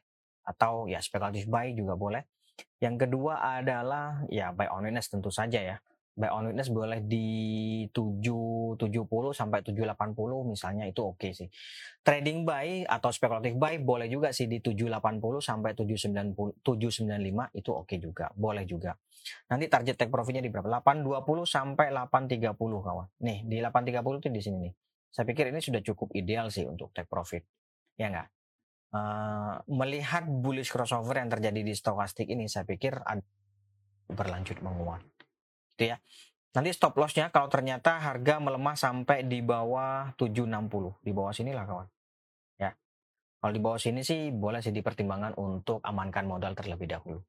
atau 0.48 0.88
ya 0.88 0.98
spekulatif 0.98 1.44
buy 1.46 1.76
juga 1.76 1.94
boleh. 1.94 2.24
Yang 2.80 3.06
kedua 3.06 3.60
adalah 3.60 4.24
ya 4.32 4.50
buy 4.52 4.68
on 4.72 4.88
weakness 4.88 5.12
tentu 5.12 5.28
saja 5.28 5.60
ya 5.60 5.76
buy 6.16 6.32
on 6.32 6.48
witness 6.48 6.72
boleh 6.72 7.04
di 7.04 7.28
770 7.92 9.36
sampai 9.36 9.60
780 9.60 10.48
misalnya 10.48 10.88
itu 10.88 11.04
oke 11.04 11.20
okay 11.20 11.30
sih. 11.36 11.48
Trading 12.00 12.48
buy 12.48 12.88
atau 12.88 13.12
spekulatif 13.12 13.52
buy 13.60 13.76
boleh 13.76 14.08
juga 14.08 14.32
sih 14.32 14.48
di 14.48 14.64
780 14.64 14.96
sampai 15.44 15.76
790 15.76 16.64
795 16.64 17.60
itu 17.60 17.70
oke 17.70 17.84
okay 17.84 17.98
juga, 18.00 18.32
boleh 18.32 18.64
juga. 18.64 18.96
Nanti 19.52 19.68
target 19.68 20.00
take 20.00 20.08
profitnya 20.08 20.40
di 20.40 20.48
berapa? 20.48 20.80
820 20.80 21.44
sampai 21.44 21.92
830 21.92 22.56
kawan. 22.56 23.06
Nih, 23.20 23.44
di 23.44 23.60
830 23.60 24.22
itu 24.24 24.28
di 24.32 24.40
sini 24.40 24.58
nih. 24.70 24.72
Saya 25.12 25.24
pikir 25.28 25.52
ini 25.52 25.60
sudah 25.60 25.84
cukup 25.84 26.16
ideal 26.16 26.48
sih 26.48 26.64
untuk 26.64 26.96
take 26.96 27.10
profit. 27.10 27.44
Ya 28.00 28.08
enggak? 28.08 28.28
Uh, 28.94 29.60
melihat 29.68 30.24
bullish 30.24 30.72
crossover 30.72 31.20
yang 31.20 31.28
terjadi 31.28 31.60
di 31.60 31.74
stokastik 31.76 32.30
ini 32.30 32.46
saya 32.48 32.64
pikir 32.64 33.02
berlanjut 34.06 34.62
menguat 34.62 35.02
gitu 35.76 35.92
ya. 35.92 36.00
Nanti 36.56 36.72
stop 36.72 36.96
lossnya 36.96 37.28
kalau 37.28 37.52
ternyata 37.52 38.00
harga 38.00 38.40
melemah 38.40 38.80
sampai 38.80 39.28
di 39.28 39.44
bawah 39.44 40.16
760, 40.16 41.04
di 41.04 41.12
bawah 41.12 41.36
sini 41.36 41.52
lah 41.52 41.68
kawan. 41.68 41.84
Ya. 42.56 42.72
Kalau 43.44 43.52
di 43.52 43.60
bawah 43.60 43.76
sini 43.76 44.00
sih 44.00 44.32
boleh 44.32 44.64
sih 44.64 44.72
dipertimbangkan 44.72 45.36
untuk 45.36 45.84
amankan 45.84 46.24
modal 46.24 46.56
terlebih 46.56 46.88
dahulu. 46.88 47.20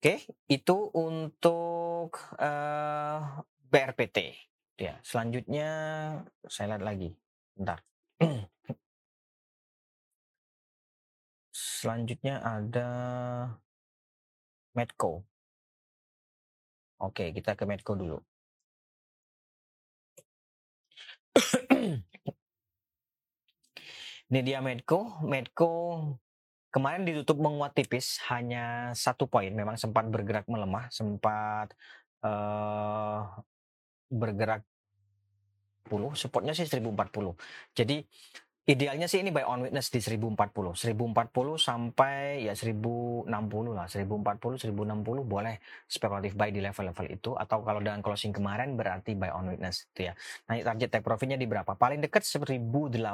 Oke, 0.00 0.24
itu 0.48 0.76
untuk 0.96 2.16
uh, 2.40 2.40
eh, 2.40 3.20
BRPT. 3.68 4.18
Ya, 4.80 4.96
selanjutnya 5.04 5.68
saya 6.48 6.74
lihat 6.74 6.82
lagi. 6.82 7.12
Bentar. 7.52 7.84
selanjutnya 11.84 12.40
ada 12.40 12.88
Medco. 14.72 15.28
Oke, 17.04 17.36
kita 17.36 17.52
ke 17.52 17.64
Medco 17.68 17.92
dulu. 17.92 18.16
Ini 24.32 24.40
dia 24.40 24.58
Medco. 24.64 25.20
Medco 25.20 26.00
kemarin 26.72 27.04
ditutup 27.04 27.38
menguat 27.44 27.76
tipis 27.76 28.18
hanya 28.32 28.90
satu 28.96 29.28
poin. 29.28 29.52
Memang 29.52 29.76
sempat 29.76 30.08
bergerak 30.08 30.48
melemah, 30.48 30.88
sempat 30.88 31.76
uh, 32.24 33.20
bergerak 34.08 34.64
10, 35.92 36.16
supportnya 36.16 36.56
sih 36.56 36.64
1040. 36.64 37.36
Jadi 37.76 38.00
Idealnya 38.64 39.04
sih 39.04 39.20
ini 39.20 39.28
buy 39.28 39.44
on 39.44 39.68
witness 39.68 39.92
di 39.92 40.00
1040. 40.00 40.40
1040 40.72 41.60
sampai 41.60 42.48
ya 42.48 42.56
1060 42.56 43.28
lah. 43.76 43.84
1040, 43.92 44.56
1060 44.56 45.04
boleh 45.04 45.60
spekulatif 45.84 46.32
buy 46.32 46.48
di 46.48 46.64
level-level 46.64 47.06
itu. 47.12 47.36
Atau 47.36 47.60
kalau 47.60 47.84
dengan 47.84 48.00
closing 48.00 48.32
kemarin 48.32 48.72
berarti 48.72 49.20
buy 49.20 49.28
on 49.36 49.52
witness 49.52 49.84
itu 49.92 50.08
ya. 50.08 50.16
Nah 50.48 50.56
target 50.64 50.88
take 50.96 51.04
profitnya 51.04 51.36
di 51.36 51.44
berapa? 51.44 51.76
Paling 51.76 52.00
dekat 52.08 52.24
1085. 52.24 53.04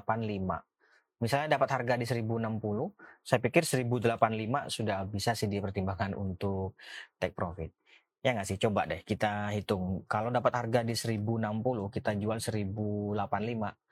Misalnya 1.18 1.58
dapat 1.58 1.68
harga 1.74 1.94
di 1.98 2.06
1060, 2.06 2.94
saya 3.26 3.42
pikir 3.42 3.66
1085 3.66 4.70
sudah 4.70 5.02
bisa 5.10 5.34
sih 5.34 5.50
dipertimbangkan 5.50 6.14
untuk 6.14 6.78
take 7.18 7.34
profit. 7.34 7.74
Ya 8.22 8.38
nggak 8.38 8.46
sih? 8.46 8.54
Coba 8.54 8.86
deh 8.86 9.02
kita 9.02 9.50
hitung. 9.50 10.06
Kalau 10.06 10.30
dapat 10.30 10.54
harga 10.54 10.86
di 10.86 10.94
1060, 10.94 11.90
kita 11.90 12.14
jual 12.14 12.38
1085 12.38 13.89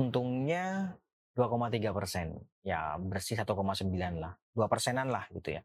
untungnya 0.00 0.96
2,3 1.36 1.92
persen. 1.92 2.40
Ya 2.64 2.96
bersih 2.96 3.36
1,9 3.36 4.16
lah. 4.16 4.32
2 4.56 4.72
persenan 4.72 5.12
lah 5.12 5.28
gitu 5.28 5.60
ya. 5.60 5.62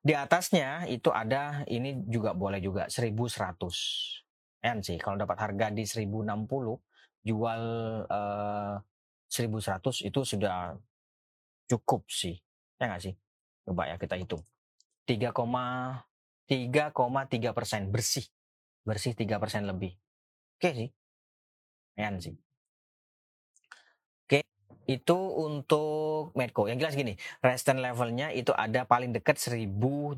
Di 0.00 0.16
atasnya 0.16 0.88
itu 0.88 1.12
ada 1.12 1.68
ini 1.68 2.00
juga 2.08 2.32
boleh 2.32 2.64
juga 2.64 2.88
1100. 2.88 4.24
En 4.60 4.84
sih 4.84 5.00
kalau 5.00 5.16
dapat 5.16 5.40
harga 5.40 5.72
di 5.72 5.88
1060 5.88 6.76
jual 7.24 7.62
eh, 8.08 8.76
1100 9.28 10.08
itu 10.08 10.20
sudah 10.24 10.72
cukup 11.68 12.08
sih. 12.08 12.40
Ya 12.80 12.88
nggak 12.88 13.02
sih? 13.04 13.12
Coba 13.68 13.92
ya 13.92 14.00
kita 14.00 14.16
hitung. 14.16 14.40
3,3,3 15.04 17.52
persen 17.56 17.92
bersih. 17.92 18.24
Bersih 18.84 19.12
3 19.16 19.40
persen 19.40 19.64
lebih. 19.68 19.96
Oke 20.56 20.72
sih. 20.76 20.88
En 21.96 22.20
sih 22.20 22.36
itu 24.88 25.18
untuk 25.18 26.32
Medco. 26.32 26.64
Yang 26.70 26.78
jelas 26.86 26.94
gini, 26.96 27.14
resistance 27.44 27.80
levelnya 27.80 28.32
itu 28.32 28.54
ada 28.54 28.88
paling 28.88 29.12
dekat 29.12 29.36
1085, 29.36 30.16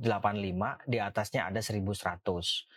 di 0.86 0.98
atasnya 1.02 1.48
ada 1.50 1.58
1100. 1.58 2.68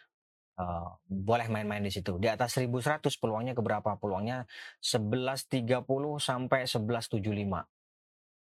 Uh, 0.55 0.87
boleh 1.11 1.51
main-main 1.51 1.83
di 1.83 1.91
situ. 1.91 2.15
Di 2.15 2.31
atas 2.31 2.55
1100 2.55 3.11
peluangnya 3.19 3.51
ke 3.51 3.59
berapa? 3.59 3.99
Peluangnya 3.99 4.47
1130 4.79 5.83
sampai 6.17 6.63
1175. 6.63 7.67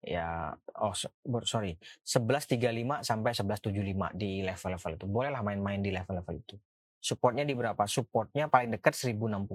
Ya, 0.06 0.54
oh 0.78 0.94
sorry, 1.42 1.74
1135 2.06 3.02
sampai 3.02 3.30
1175 3.34 4.14
di 4.14 4.46
level-level 4.46 4.92
itu. 5.02 5.06
Bolehlah 5.10 5.42
main-main 5.42 5.82
di 5.82 5.90
level-level 5.90 6.34
itu. 6.38 6.56
Supportnya 7.06 7.46
di 7.46 7.54
berapa? 7.54 7.78
Supportnya 7.86 8.50
paling 8.50 8.74
dekat 8.74 8.98
1060. 8.98 9.46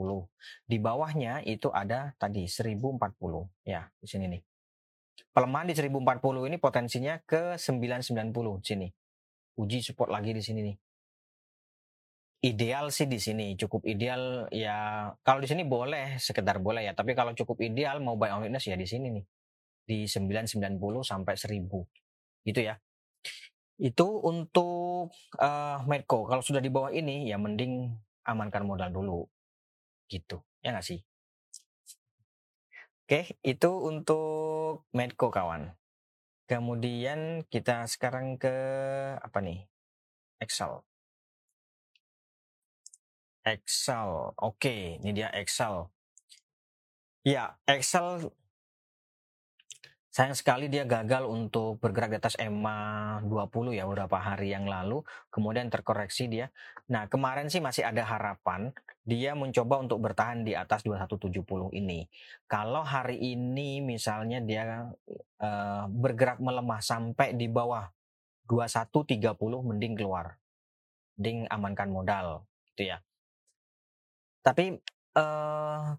Di 0.64 0.80
bawahnya 0.80 1.44
itu 1.44 1.68
ada 1.68 2.16
tadi 2.16 2.48
1040. 2.48 3.52
Ya, 3.68 3.92
di 4.00 4.08
sini 4.08 4.32
nih. 4.32 4.42
Pelemahan 5.36 5.68
di 5.68 5.76
1040 5.76 6.48
ini 6.48 6.56
potensinya 6.56 7.20
ke 7.28 7.60
990 7.60 8.64
sini. 8.64 8.88
Uji 9.60 9.84
support 9.84 10.16
lagi 10.16 10.32
di 10.32 10.40
sini 10.40 10.60
nih. 10.64 10.78
Ideal 12.42 12.90
sih 12.90 13.06
di 13.06 13.20
sini, 13.20 13.54
cukup 13.60 13.84
ideal 13.84 14.48
ya. 14.50 15.12
Kalau 15.20 15.44
di 15.44 15.52
sini 15.52 15.68
boleh, 15.68 16.16
sekedar 16.24 16.56
boleh 16.64 16.88
ya. 16.88 16.96
Tapi 16.96 17.12
kalau 17.20 17.36
cukup 17.36 17.60
ideal 17.60 18.00
mau 18.00 18.16
buy 18.16 18.32
on 18.32 18.48
witness 18.48 18.64
ya 18.72 18.80
di 18.80 18.88
sini 18.88 19.12
nih. 19.12 19.26
Di 19.84 19.98
990 20.08 21.04
sampai 21.04 21.36
1000. 21.36 21.84
Gitu 22.48 22.64
ya. 22.64 22.80
Itu 23.82 24.22
untuk 24.22 25.10
uh, 25.42 25.82
Medco. 25.90 26.30
Kalau 26.30 26.46
sudah 26.46 26.62
di 26.62 26.70
bawah 26.70 26.94
ini 26.94 27.26
ya 27.26 27.42
mending 27.42 27.90
amankan 28.30 28.62
modal 28.62 28.94
dulu. 28.94 29.26
Gitu. 30.06 30.38
Ya 30.62 30.78
nggak 30.78 30.86
sih? 30.86 31.02
Oke, 33.10 33.42
itu 33.42 33.72
untuk 33.74 34.86
Medco 34.94 35.34
kawan. 35.34 35.74
Kemudian 36.46 37.42
kita 37.50 37.90
sekarang 37.90 38.38
ke 38.38 38.54
apa 39.18 39.42
nih? 39.42 39.66
Excel. 40.38 40.86
Excel. 43.42 44.38
Oke, 44.38 45.02
ini 45.02 45.12
dia 45.18 45.34
Excel. 45.34 45.90
Ya, 47.26 47.58
Excel 47.66 48.30
Sayang 50.12 50.36
sekali 50.36 50.68
dia 50.68 50.84
gagal 50.84 51.24
untuk 51.24 51.80
bergerak 51.80 52.12
di 52.12 52.18
atas 52.20 52.36
EMA 52.36 53.24
20 53.24 53.80
ya 53.80 53.88
beberapa 53.88 54.20
hari 54.20 54.52
yang 54.52 54.68
lalu, 54.68 55.08
kemudian 55.32 55.72
terkoreksi 55.72 56.28
dia. 56.28 56.52
Nah, 56.92 57.08
kemarin 57.08 57.48
sih 57.48 57.64
masih 57.64 57.88
ada 57.88 58.04
harapan 58.04 58.76
dia 59.08 59.40
mencoba 59.40 59.80
untuk 59.80 60.04
bertahan 60.04 60.44
di 60.44 60.52
atas 60.52 60.84
2170 60.84 61.72
ini. 61.80 62.12
Kalau 62.44 62.84
hari 62.84 63.24
ini 63.24 63.80
misalnya 63.80 64.44
dia 64.44 64.92
uh, 65.40 65.88
bergerak 65.88 66.44
melemah 66.44 66.84
sampai 66.84 67.32
di 67.32 67.48
bawah 67.48 67.88
2130 68.52 69.32
mending 69.64 69.96
keluar. 69.96 70.36
Mending 71.16 71.48
amankan 71.48 71.88
modal 71.88 72.44
gitu 72.76 72.92
ya. 72.92 73.00
Tapi 74.44 74.76
uh, 75.16 75.96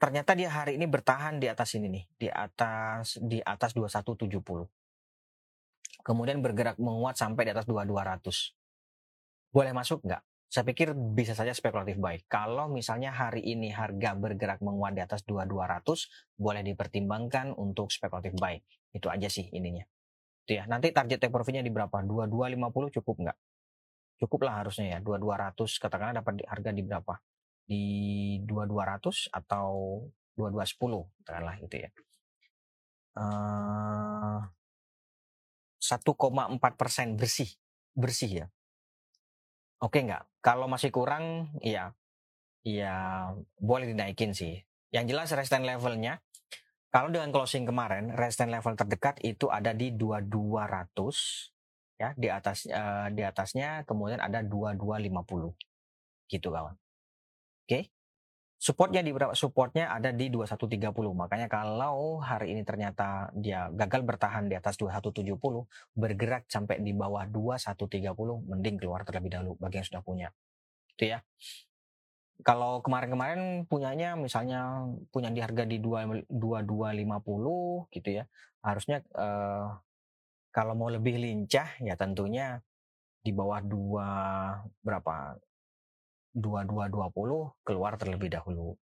ternyata 0.00 0.32
dia 0.32 0.48
hari 0.48 0.80
ini 0.80 0.88
bertahan 0.88 1.36
di 1.36 1.46
atas 1.52 1.76
ini 1.76 1.92
nih, 1.92 2.04
di 2.16 2.28
atas 2.32 3.20
di 3.20 3.36
atas 3.44 3.76
2170. 3.76 4.40
Kemudian 6.00 6.40
bergerak 6.40 6.80
menguat 6.80 7.20
sampai 7.20 7.44
di 7.44 7.52
atas 7.52 7.68
2200. 7.68 8.56
Boleh 9.52 9.76
masuk 9.76 10.00
nggak? 10.00 10.24
Saya 10.50 10.66
pikir 10.66 10.96
bisa 11.14 11.36
saja 11.36 11.54
spekulatif 11.54 12.00
buy. 12.00 12.26
Kalau 12.26 12.66
misalnya 12.66 13.14
hari 13.14 13.44
ini 13.44 13.70
harga 13.70 14.18
bergerak 14.18 14.58
menguat 14.64 14.98
di 14.98 15.02
atas 15.04 15.22
2200, 15.22 16.10
boleh 16.34 16.66
dipertimbangkan 16.66 17.54
untuk 17.54 17.94
spekulatif 17.94 18.34
buy. 18.34 18.58
Itu 18.90 19.06
aja 19.06 19.30
sih 19.30 19.46
ininya. 19.54 19.86
Itu 20.42 20.58
ya. 20.58 20.66
Nanti 20.66 20.90
target 20.90 21.22
take 21.22 21.30
profitnya 21.30 21.62
di 21.62 21.70
berapa? 21.70 22.02
2250 22.02 22.96
cukup 22.98 23.16
nggak? 23.22 23.38
Cukup 24.26 24.40
lah 24.42 24.66
harusnya 24.66 24.96
ya. 24.96 24.98
2200 24.98 25.54
katakanlah 25.78 26.14
dapat 26.18 26.42
harga 26.50 26.70
di 26.74 26.82
berapa? 26.82 27.14
Di 27.64 27.84
2200 28.44 29.30
atau 29.32 30.02
2210 30.36 31.08
katakanlah 31.24 31.56
gitu 31.64 31.76
ya. 31.80 31.90
Uh, 33.18 34.40
eh, 34.40 34.40
1,4 35.80 36.80
persen 36.80 37.18
bersih 37.18 37.50
bersih 37.96 38.44
ya. 38.44 38.46
Oke 39.80 40.04
nggak? 40.04 40.44
Kalau 40.44 40.68
masih 40.68 40.92
kurang, 40.92 41.56
ya, 41.64 41.96
ya 42.60 43.28
boleh 43.56 43.88
dinaikin 43.92 44.36
sih. 44.36 44.60
Yang 44.92 45.16
jelas 45.16 45.28
resistance 45.32 45.64
levelnya, 45.64 46.20
kalau 46.92 47.08
dengan 47.08 47.32
closing 47.32 47.64
kemarin, 47.64 48.12
resistance 48.12 48.52
level 48.52 48.76
terdekat 48.76 49.16
itu 49.24 49.48
ada 49.48 49.72
di 49.72 49.94
2200 49.96 50.90
ya 52.00 52.16
di 52.16 52.32
atas 52.32 52.64
uh, 52.64 53.12
di 53.12 53.20
atasnya 53.20 53.84
kemudian 53.84 54.24
ada 54.24 54.40
2250 54.40 55.52
gitu 56.32 56.48
kawan. 56.48 56.74
Oke. 57.70 57.86
Supportnya 58.58 58.98
di 58.98 59.14
berapa? 59.14 59.30
Supportnya 59.32 59.94
ada 59.94 60.10
di 60.10 60.26
2130. 60.26 60.90
Makanya 61.14 61.46
kalau 61.46 62.18
hari 62.18 62.50
ini 62.50 62.66
ternyata 62.66 63.30
dia 63.30 63.70
gagal 63.70 64.02
bertahan 64.02 64.50
di 64.50 64.58
atas 64.58 64.74
2170, 64.74 65.70
bergerak 65.94 66.50
sampai 66.50 66.82
di 66.82 66.90
bawah 66.90 67.30
2130, 67.30 68.10
mending 68.50 68.76
keluar 68.82 69.06
terlebih 69.06 69.30
dahulu 69.30 69.54
bagi 69.54 69.78
yang 69.78 69.86
sudah 69.86 70.02
punya. 70.02 70.28
Itu 70.98 71.14
ya. 71.14 71.22
Kalau 72.42 72.82
kemarin-kemarin 72.82 73.70
punyanya 73.70 74.18
misalnya 74.18 74.90
punya 75.14 75.30
di 75.30 75.38
harga 75.38 75.62
di 75.62 75.78
2250 75.78 76.26
gitu 77.94 78.08
ya. 78.10 78.26
Harusnya 78.66 78.98
eh, 79.14 79.66
kalau 80.50 80.74
mau 80.74 80.90
lebih 80.90 81.22
lincah 81.22 81.78
ya 81.78 81.94
tentunya 81.94 82.58
di 83.22 83.30
bawah 83.30 83.62
dua 83.62 84.08
berapa 84.82 85.38
2220 86.34 87.66
keluar 87.66 87.98
terlebih 87.98 88.30
dahulu. 88.30 88.78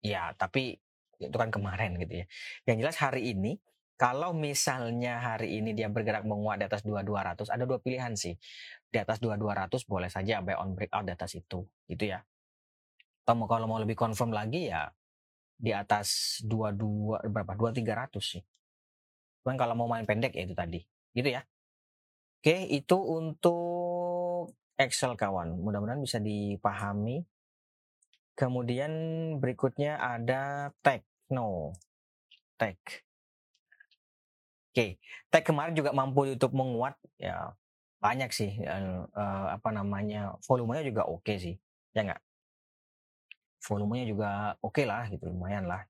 Ya, 0.00 0.32
tapi 0.34 0.80
itu 1.20 1.36
kan 1.36 1.52
kemarin 1.52 2.00
gitu 2.00 2.24
ya. 2.24 2.26
Yang 2.64 2.76
jelas 2.82 2.96
hari 2.98 3.36
ini 3.36 3.60
kalau 4.00 4.32
misalnya 4.32 5.20
hari 5.20 5.60
ini 5.60 5.76
dia 5.76 5.92
bergerak 5.92 6.24
menguat 6.24 6.64
di 6.64 6.64
atas 6.64 6.80
2200 6.88 7.52
ada 7.52 7.64
dua 7.68 7.78
pilihan 7.84 8.16
sih. 8.16 8.32
Di 8.88 8.96
atas 8.96 9.20
2200 9.20 9.84
boleh 9.84 10.08
saja 10.08 10.40
buy 10.40 10.56
on 10.56 10.72
breakout 10.72 11.04
di 11.04 11.12
atas 11.12 11.36
itu, 11.36 11.62
gitu 11.84 12.04
ya. 12.08 12.24
Atau 13.28 13.44
kalau 13.44 13.68
mau 13.68 13.78
lebih 13.78 13.94
confirm 13.94 14.32
lagi 14.32 14.72
ya 14.72 14.88
di 15.60 15.70
atas 15.76 16.40
22 16.48 17.28
berapa? 17.28 17.52
2300 17.54 18.24
sih. 18.24 18.42
Cuman 19.44 19.60
kalau 19.60 19.76
mau 19.76 19.86
main 19.86 20.08
pendek 20.08 20.32
ya 20.32 20.48
itu 20.48 20.56
tadi. 20.56 20.80
Gitu 21.12 21.28
ya. 21.36 21.44
Oke, 22.40 22.56
itu 22.72 22.96
untuk 22.96 24.09
Excel 24.80 25.12
kawan. 25.12 25.60
Mudah-mudahan 25.60 26.00
bisa 26.00 26.16
dipahami. 26.16 27.20
Kemudian 28.32 28.92
berikutnya 29.36 30.00
ada 30.00 30.72
Tekno. 30.80 31.76
Tech. 32.56 32.80
Oke, 34.72 34.96
Tech 35.28 35.44
kemarin 35.44 35.76
juga 35.76 35.92
mampu 35.92 36.24
YouTube 36.24 36.56
menguat 36.56 36.96
ya 37.20 37.52
banyak 38.00 38.32
sih 38.32 38.56
uh, 38.64 39.46
apa 39.52 39.68
namanya 39.76 40.40
volumenya 40.48 40.80
juga 40.88 41.04
oke 41.04 41.20
okay 41.20 41.36
sih 41.36 41.54
ya 41.92 42.00
nggak 42.08 42.22
volumenya 43.60 44.08
juga 44.08 44.30
oke 44.64 44.80
okay 44.80 44.84
lah 44.88 45.04
gitu 45.12 45.28
lumayan 45.28 45.68
lah 45.68 45.84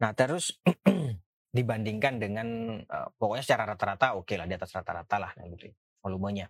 nah 0.00 0.16
terus 0.16 0.56
dibandingkan 1.56 2.16
dengan 2.16 2.48
uh, 2.88 3.12
pokoknya 3.20 3.44
secara 3.44 3.76
rata-rata 3.76 4.16
oke 4.16 4.24
okay 4.24 4.40
lah 4.40 4.48
di 4.48 4.56
atas 4.56 4.72
rata-rata 4.72 5.20
lah 5.20 5.32
gitu 5.52 5.68
volumenya 6.00 6.48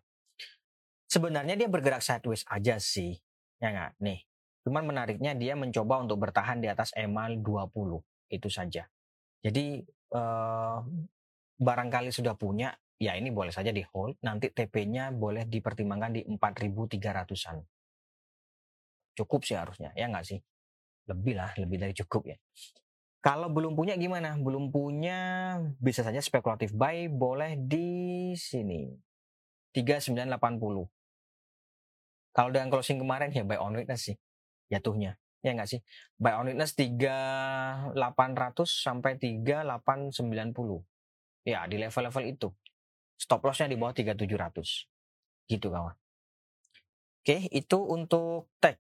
sebenarnya 1.13 1.61
dia 1.61 1.69
bergerak 1.69 2.01
sideways 2.01 2.49
aja 2.49 2.81
sih. 2.81 3.21
Ya 3.61 3.69
nggak? 3.69 4.01
Nih. 4.01 4.25
Cuman 4.65 4.89
menariknya 4.89 5.37
dia 5.37 5.53
mencoba 5.53 6.01
untuk 6.01 6.25
bertahan 6.25 6.65
di 6.65 6.73
atas 6.73 6.97
EMA 6.97 7.37
20. 7.37 8.33
Itu 8.33 8.49
saja. 8.49 8.89
Jadi 9.45 9.85
eh, 9.85 10.79
barangkali 11.61 12.09
sudah 12.09 12.33
punya, 12.39 12.73
ya 12.97 13.13
ini 13.19 13.29
boleh 13.29 13.53
saja 13.53 13.69
di 13.69 13.85
hold. 13.85 14.17
Nanti 14.25 14.49
TP-nya 14.49 15.13
boleh 15.13 15.45
dipertimbangkan 15.45 16.17
di 16.17 16.23
4.300-an. 16.25 17.61
Cukup 19.13 19.45
sih 19.45 19.59
harusnya, 19.61 19.93
ya 19.93 20.09
nggak 20.09 20.25
sih? 20.25 20.41
Lebih 21.13 21.35
lah, 21.37 21.53
lebih 21.61 21.77
dari 21.77 21.93
cukup 21.93 22.33
ya. 22.33 22.37
Kalau 23.23 23.53
belum 23.53 23.77
punya 23.79 23.95
gimana? 23.95 24.35
Belum 24.41 24.73
punya 24.73 25.55
bisa 25.79 26.03
saja 26.03 26.19
spekulatif 26.19 26.75
buy 26.75 27.07
boleh 27.07 27.55
di 27.55 28.33
sini. 28.35 28.91
3980. 29.73 31.02
Kalau 32.33 32.49
dengan 32.49 32.73
closing 32.73 32.97
kemarin 32.97 33.29
ya 33.29 33.45
buy 33.45 33.61
on 33.61 33.77
witness 33.77 34.09
sih 34.09 34.17
jatuhnya. 34.73 35.21
Ya 35.45 35.53
enggak 35.53 35.69
sih? 35.69 35.81
Buy 36.17 36.39
on 36.39 36.49
witness 36.49 36.73
3800 36.79 37.93
sampai 38.65 39.21
3890. 39.21 40.81
Ya, 41.43 41.67
di 41.67 41.77
level-level 41.83 42.25
itu. 42.31 42.49
Stop 43.19 43.43
lossnya 43.43 43.67
di 43.67 43.77
bawah 43.77 43.91
3700. 43.91 44.87
Gitu 45.51 45.67
kawan. 45.67 45.99
Oke, 47.23 47.51
itu 47.51 47.79
untuk 47.83 48.51
tech. 48.63 48.79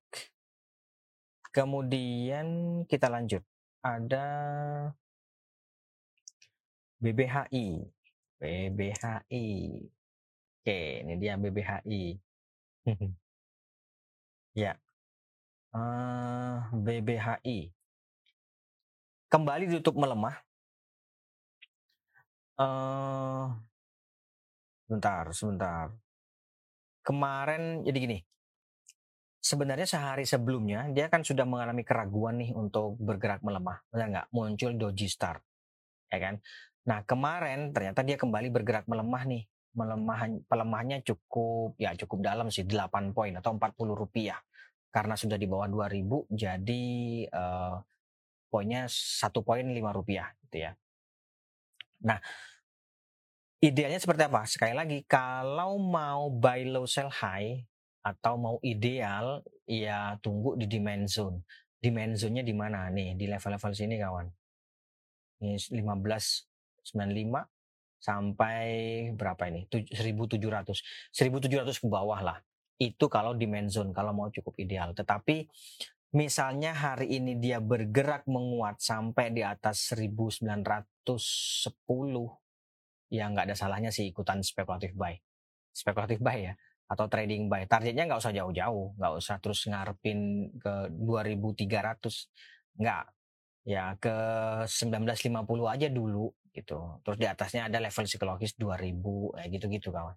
Kemudian 1.50 2.82
kita 2.86 3.10
lanjut. 3.10 3.42
Ada 3.82 4.26
BBHI. 7.02 7.66
BBHI. 8.38 9.46
Oke, 10.62 10.78
ini 11.02 11.14
dia 11.18 11.34
BBHI. 11.34 12.02
Ya. 14.52 14.76
Uh, 15.72 16.60
eh, 16.76 17.00
BBHI. 17.00 17.58
Kembali 19.32 19.64
ditutup 19.64 19.96
melemah. 19.96 20.36
Uh, 22.60 23.48
sebentar, 24.84 25.24
sebentar. 25.32 25.86
Kemarin 27.00 27.80
jadi 27.88 27.98
gini. 27.98 28.18
Sebenarnya 29.42 29.88
sehari 29.88 30.28
sebelumnya 30.28 30.86
dia 30.92 31.08
kan 31.08 31.24
sudah 31.24 31.42
mengalami 31.48 31.82
keraguan 31.82 32.38
nih 32.38 32.54
untuk 32.54 32.94
bergerak 33.00 33.42
melemah, 33.42 33.82
benar 33.90 34.06
nggak? 34.06 34.28
Muncul 34.30 34.78
doji 34.78 35.10
star, 35.10 35.42
ya 36.12 36.18
kan? 36.22 36.38
Nah 36.86 37.02
kemarin 37.02 37.74
ternyata 37.74 38.06
dia 38.06 38.14
kembali 38.14 38.54
bergerak 38.54 38.86
melemah 38.86 39.26
nih 39.26 39.42
pelemahannya 39.72 41.00
cukup 41.00 41.76
ya 41.80 41.96
cukup 41.96 42.18
dalam 42.20 42.52
sih 42.52 42.68
8 42.68 43.16
poin 43.16 43.32
atau 43.36 43.56
40 43.56 43.72
rupiah 43.96 44.36
karena 44.92 45.16
sudah 45.16 45.40
di 45.40 45.48
bawah 45.48 45.68
2000 45.68 46.28
jadi 46.28 46.84
uh, 47.32 47.80
poinnya 48.52 48.84
satu 48.92 49.40
poin 49.40 49.64
lima 49.64 49.96
rupiah 49.96 50.28
gitu 50.44 50.68
ya. 50.68 50.76
Nah 52.04 52.20
Idealnya 53.62 54.02
seperti 54.02 54.26
apa? 54.26 54.42
Sekali 54.42 54.74
lagi, 54.74 55.06
kalau 55.06 55.78
mau 55.78 56.26
buy 56.34 56.66
low 56.66 56.82
sell 56.82 57.06
high 57.06 57.62
atau 58.02 58.34
mau 58.34 58.58
ideal, 58.58 59.38
ya 59.70 60.18
tunggu 60.18 60.58
di 60.58 60.66
demand 60.66 61.06
zone. 61.06 61.46
Demand 61.78 62.18
zone-nya 62.18 62.42
di 62.42 62.50
mana 62.50 62.90
nih? 62.90 63.14
Di 63.14 63.30
level-level 63.30 63.70
sini 63.70 64.02
kawan. 64.02 64.26
Ini 65.46 65.62
1595 65.78 67.61
sampai 68.02 68.66
berapa 69.14 69.46
ini? 69.46 69.70
1700. 69.70 71.14
1700 71.14 71.70
ke 71.78 71.86
bawah 71.86 72.18
lah. 72.18 72.38
Itu 72.82 73.06
kalau 73.06 73.38
demand 73.38 73.70
zone, 73.70 73.94
kalau 73.94 74.10
mau 74.10 74.26
cukup 74.34 74.58
ideal. 74.58 74.90
Tetapi 74.90 75.46
misalnya 76.12 76.76
hari 76.76 77.16
ini 77.16 77.38
dia 77.40 77.62
bergerak 77.62 78.28
menguat 78.28 78.82
sampai 78.82 79.32
di 79.32 79.40
atas 79.40 79.94
1910 79.96 81.72
ya 83.12 83.28
nggak 83.28 83.44
ada 83.48 83.56
salahnya 83.56 83.88
sih 83.92 84.08
ikutan 84.08 84.44
spekulatif 84.44 84.92
buy 84.92 85.16
spekulatif 85.72 86.20
buy 86.20 86.52
ya 86.52 86.54
atau 86.88 87.08
trading 87.08 87.48
buy 87.48 87.64
targetnya 87.64 88.04
nggak 88.04 88.20
usah 88.20 88.32
jauh-jauh 88.36 88.92
nggak 89.00 89.12
usah 89.16 89.36
terus 89.40 89.64
ngarepin 89.64 90.52
ke 90.60 90.92
2300 91.00 92.76
nggak 92.76 93.04
ya 93.64 93.96
ke 93.96 94.16
1950 94.68 95.48
aja 95.64 95.88
dulu 95.88 96.28
gitu. 96.52 97.00
Terus 97.02 97.16
di 97.18 97.26
atasnya 97.26 97.66
ada 97.66 97.80
level 97.80 98.04
psikologis 98.04 98.54
2000 98.60 99.40
ya 99.40 99.44
gitu-gitu 99.48 99.88
kawan. 99.90 100.16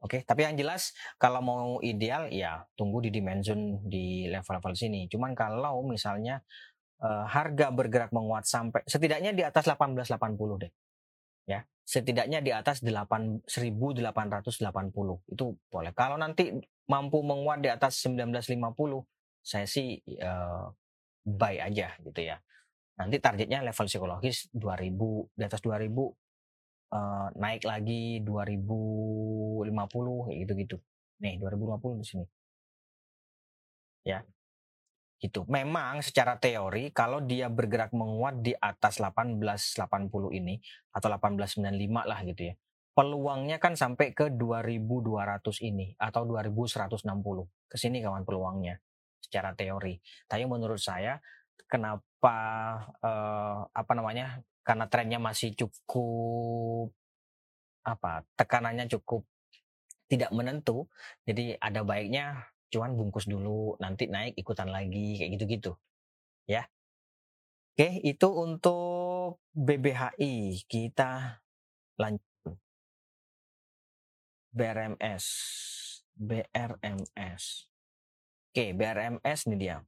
Oke, 0.00 0.24
tapi 0.24 0.48
yang 0.48 0.56
jelas 0.56 0.96
kalau 1.20 1.44
mau 1.44 1.76
ideal 1.84 2.32
ya 2.32 2.64
tunggu 2.72 3.04
di 3.04 3.12
dimension 3.12 3.84
di 3.84 4.24
level-level 4.32 4.72
sini. 4.72 5.04
Cuman 5.12 5.36
kalau 5.36 5.84
misalnya 5.84 6.40
uh, 7.04 7.28
harga 7.28 7.68
bergerak 7.68 8.08
menguat 8.08 8.48
sampai 8.48 8.80
setidaknya 8.88 9.36
di 9.36 9.44
atas 9.44 9.68
1880 9.68 10.62
deh 10.64 10.72
ya. 11.48 11.60
Setidaknya 11.84 12.38
di 12.40 12.54
atas 12.54 12.80
8 12.80 13.44
1880 13.44 15.34
itu 15.36 15.44
boleh. 15.68 15.92
Kalau 15.92 16.16
nanti 16.16 16.54
mampu 16.88 17.20
menguat 17.20 17.60
di 17.60 17.68
atas 17.68 18.00
1950 18.06 18.72
saya 19.40 19.66
sih 19.68 20.00
uh, 20.20 20.68
buy 21.24 21.60
aja 21.60 21.96
gitu 22.00 22.20
ya 22.20 22.40
nanti 23.00 23.16
targetnya 23.16 23.64
level 23.64 23.86
psikologis 23.88 24.52
2000 24.52 25.32
di 25.32 25.42
atas 25.48 25.60
2000 25.64 25.88
uh, 25.88 26.12
eh, 26.92 27.28
naik 27.40 27.64
lagi 27.64 28.20
2050 28.20 29.64
gitu-gitu 30.44 30.76
nih 31.24 31.40
2050 31.40 32.00
di 32.00 32.06
sini 32.06 32.24
ya 34.04 34.20
gitu. 35.20 35.44
Memang 35.46 36.00
secara 36.00 36.40
teori 36.40 36.90
kalau 36.90 37.20
dia 37.20 37.52
bergerak 37.52 37.92
menguat 37.92 38.40
di 38.40 38.56
atas 38.56 38.98
1880 38.98 40.32
ini 40.32 40.56
atau 40.96 41.08
1895 41.12 42.08
lah 42.08 42.20
gitu 42.24 42.42
ya. 42.50 42.54
Peluangnya 42.90 43.62
kan 43.62 43.78
sampai 43.78 44.16
ke 44.16 44.32
2200 44.34 45.44
ini 45.62 45.94
atau 46.00 46.26
2160. 46.26 47.46
Ke 47.70 47.76
sini 47.78 48.02
kawan 48.02 48.26
peluangnya 48.26 48.80
secara 49.20 49.54
teori. 49.54 50.00
Tapi 50.26 50.42
menurut 50.48 50.80
saya 50.80 51.20
kenapa 51.70 52.36
eh, 53.00 53.58
apa 53.70 53.92
namanya? 53.94 54.42
Karena 54.66 54.90
trennya 54.90 55.22
masih 55.22 55.54
cukup 55.54 56.90
apa? 57.86 58.26
Tekanannya 58.34 58.90
cukup 58.90 59.24
tidak 60.10 60.34
menentu. 60.34 60.90
Jadi 61.24 61.54
ada 61.56 61.86
baiknya 61.86 62.50
cuman 62.70 62.94
bungkus 62.94 63.26
dulu 63.26 63.74
nanti 63.82 64.06
naik 64.06 64.38
ikutan 64.38 64.70
lagi 64.70 65.18
kayak 65.18 65.30
gitu-gitu 65.34 65.74
ya 66.46 66.62
oke 67.74 67.88
itu 68.06 68.28
untuk 68.30 69.42
BBHI 69.58 70.62
kita 70.70 71.42
lanjut 71.98 72.22
BRMS 74.54 75.26
BRMS 76.14 77.42
oke 78.54 78.64
BRMS 78.78 79.38
ini 79.50 79.56
dia 79.58 79.82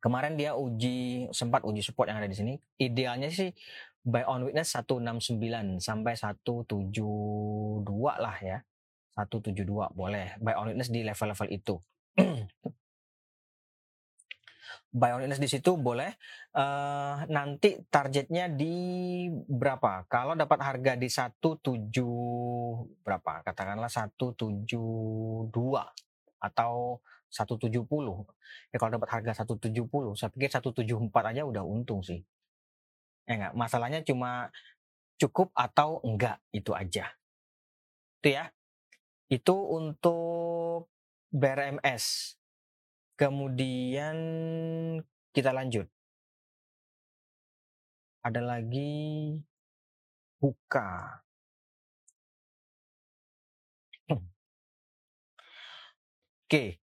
kemarin 0.00 0.34
dia 0.34 0.56
uji 0.56 1.28
sempat 1.30 1.62
uji 1.62 1.84
support 1.84 2.08
yang 2.08 2.18
ada 2.18 2.26
di 2.26 2.36
sini. 2.36 2.56
Idealnya 2.80 3.28
sih 3.28 3.52
buy 4.00 4.24
on 4.24 4.48
witness 4.48 4.72
169 4.72 5.36
sampai 5.78 6.16
172 6.16 7.84
lah 8.16 8.36
ya. 8.40 8.64
172 9.14 9.68
boleh. 9.92 10.40
Buy 10.40 10.56
on 10.56 10.72
witness 10.72 10.88
di 10.88 11.04
level-level 11.04 11.48
itu. 11.52 11.76
Buy 14.90 15.14
on 15.14 15.22
witness 15.22 15.38
di 15.38 15.46
situ 15.46 15.78
boleh. 15.78 16.18
Uh, 16.50 17.22
nanti 17.30 17.78
targetnya 17.86 18.50
di 18.50 19.30
berapa? 19.46 20.02
Kalau 20.10 20.34
dapat 20.34 20.58
harga 20.66 20.98
di 20.98 21.06
17 21.06 21.62
berapa? 23.06 23.46
Katakanlah 23.46 23.86
172 23.86 25.46
atau 26.40 26.98
170 27.30 27.70
ya 28.72 28.76
kalau 28.80 28.90
dapat 28.96 29.08
harga 29.08 29.44
170 29.46 29.70
saya 30.18 30.32
pikir 30.34 30.50
174 30.50 31.30
aja 31.30 31.42
udah 31.46 31.62
untung 31.62 32.02
sih 32.02 32.24
ya 33.28 33.38
enggak 33.38 33.54
masalahnya 33.54 34.00
cuma 34.02 34.50
cukup 35.20 35.54
atau 35.54 36.02
enggak 36.02 36.42
itu 36.50 36.74
aja 36.74 37.14
itu 38.20 38.28
ya 38.34 38.50
itu 39.30 39.54
untuk 39.54 40.90
BRMS. 41.30 42.34
Kemudian 43.14 44.16
kita 45.30 45.54
lanjut. 45.54 45.86
Ada 48.26 48.42
lagi 48.42 49.38
buka. 50.42 51.22
Oke. 56.50 56.82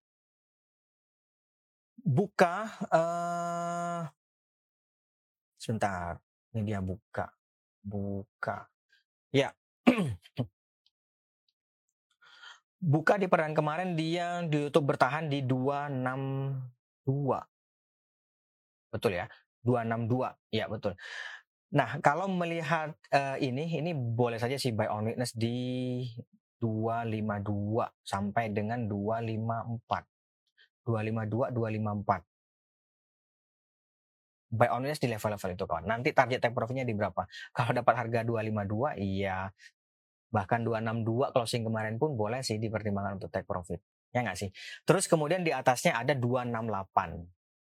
Buka 2.02 2.66
uh, 2.90 4.10
sebentar. 5.54 6.18
Ini 6.50 6.66
dia 6.66 6.82
buka. 6.82 7.30
Buka. 7.86 8.66
Ya. 9.30 9.54
buka 12.82 13.14
di 13.22 13.30
peran 13.30 13.54
kemarin 13.54 13.94
dia 13.94 14.42
di 14.42 14.66
YouTube 14.66 14.98
bertahan 14.98 15.30
di 15.30 15.46
262. 15.46 17.06
Betul 18.90 19.14
ya? 19.14 19.30
262. 19.62 20.58
Ya, 20.58 20.66
betul. 20.66 20.98
Nah, 21.70 22.02
kalau 22.02 22.26
melihat 22.26 22.98
uh, 23.14 23.38
ini 23.38 23.78
ini 23.78 23.94
boleh 23.94 24.42
saja 24.42 24.58
sih 24.58 24.74
buy 24.74 24.90
on 24.90 25.06
witness 25.14 25.30
di 25.38 26.02
252 26.62 28.06
sampai 28.06 28.54
dengan 28.54 28.86
254. 28.86 30.86
252 30.86 31.50
254 31.50 32.22
buy 34.52 34.68
on 34.68 34.84
di 34.84 35.08
level-level 35.08 35.56
itu 35.56 35.64
kawan. 35.64 35.88
Nanti 35.88 36.12
target 36.12 36.44
take 36.44 36.52
profitnya 36.52 36.84
di 36.84 36.92
berapa? 36.92 37.24
Kalau 37.56 37.72
dapat 37.72 37.94
harga 37.96 38.20
252, 38.20 39.00
iya 39.00 39.48
bahkan 40.32 40.64
262 40.64 41.28
closing 41.36 41.62
kemarin 41.68 42.00
pun 42.00 42.16
boleh 42.16 42.40
sih 42.40 42.56
dipertimbangkan 42.56 43.20
untuk 43.20 43.28
take 43.28 43.44
profit. 43.44 43.84
Ya 44.12 44.24
nggak 44.24 44.40
sih? 44.40 44.48
Terus 44.84 45.04
kemudian 45.04 45.44
di 45.44 45.52
atasnya 45.52 45.96
ada 45.96 46.16
268. 46.16 47.28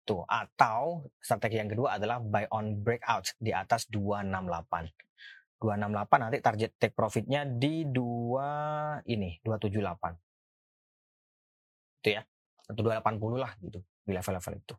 Tuh, 0.03 0.27
atau 0.27 1.07
strategi 1.17 1.63
yang 1.63 1.71
kedua 1.71 1.95
adalah 1.95 2.19
buy 2.19 2.43
on 2.51 2.83
breakout 2.83 3.39
di 3.39 3.55
atas 3.55 3.87
268. 3.87 4.91
268 5.63 6.19
nanti 6.19 6.43
target 6.43 6.75
take 6.75 6.91
profitnya 6.91 7.47
di 7.47 7.87
2 7.87 9.07
ini, 9.07 9.39
278. 9.39 10.19
Itu 12.03 12.09
ya. 12.19 12.27
Atau 12.67 12.83
280 12.83 13.39
lah 13.39 13.55
gitu 13.63 13.79
di 14.03 14.11
level-level 14.11 14.59
itu. 14.59 14.75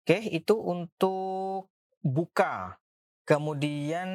Oke, 0.00 0.24
itu 0.32 0.56
untuk 0.56 1.68
buka. 2.00 2.80
Kemudian 3.28 4.08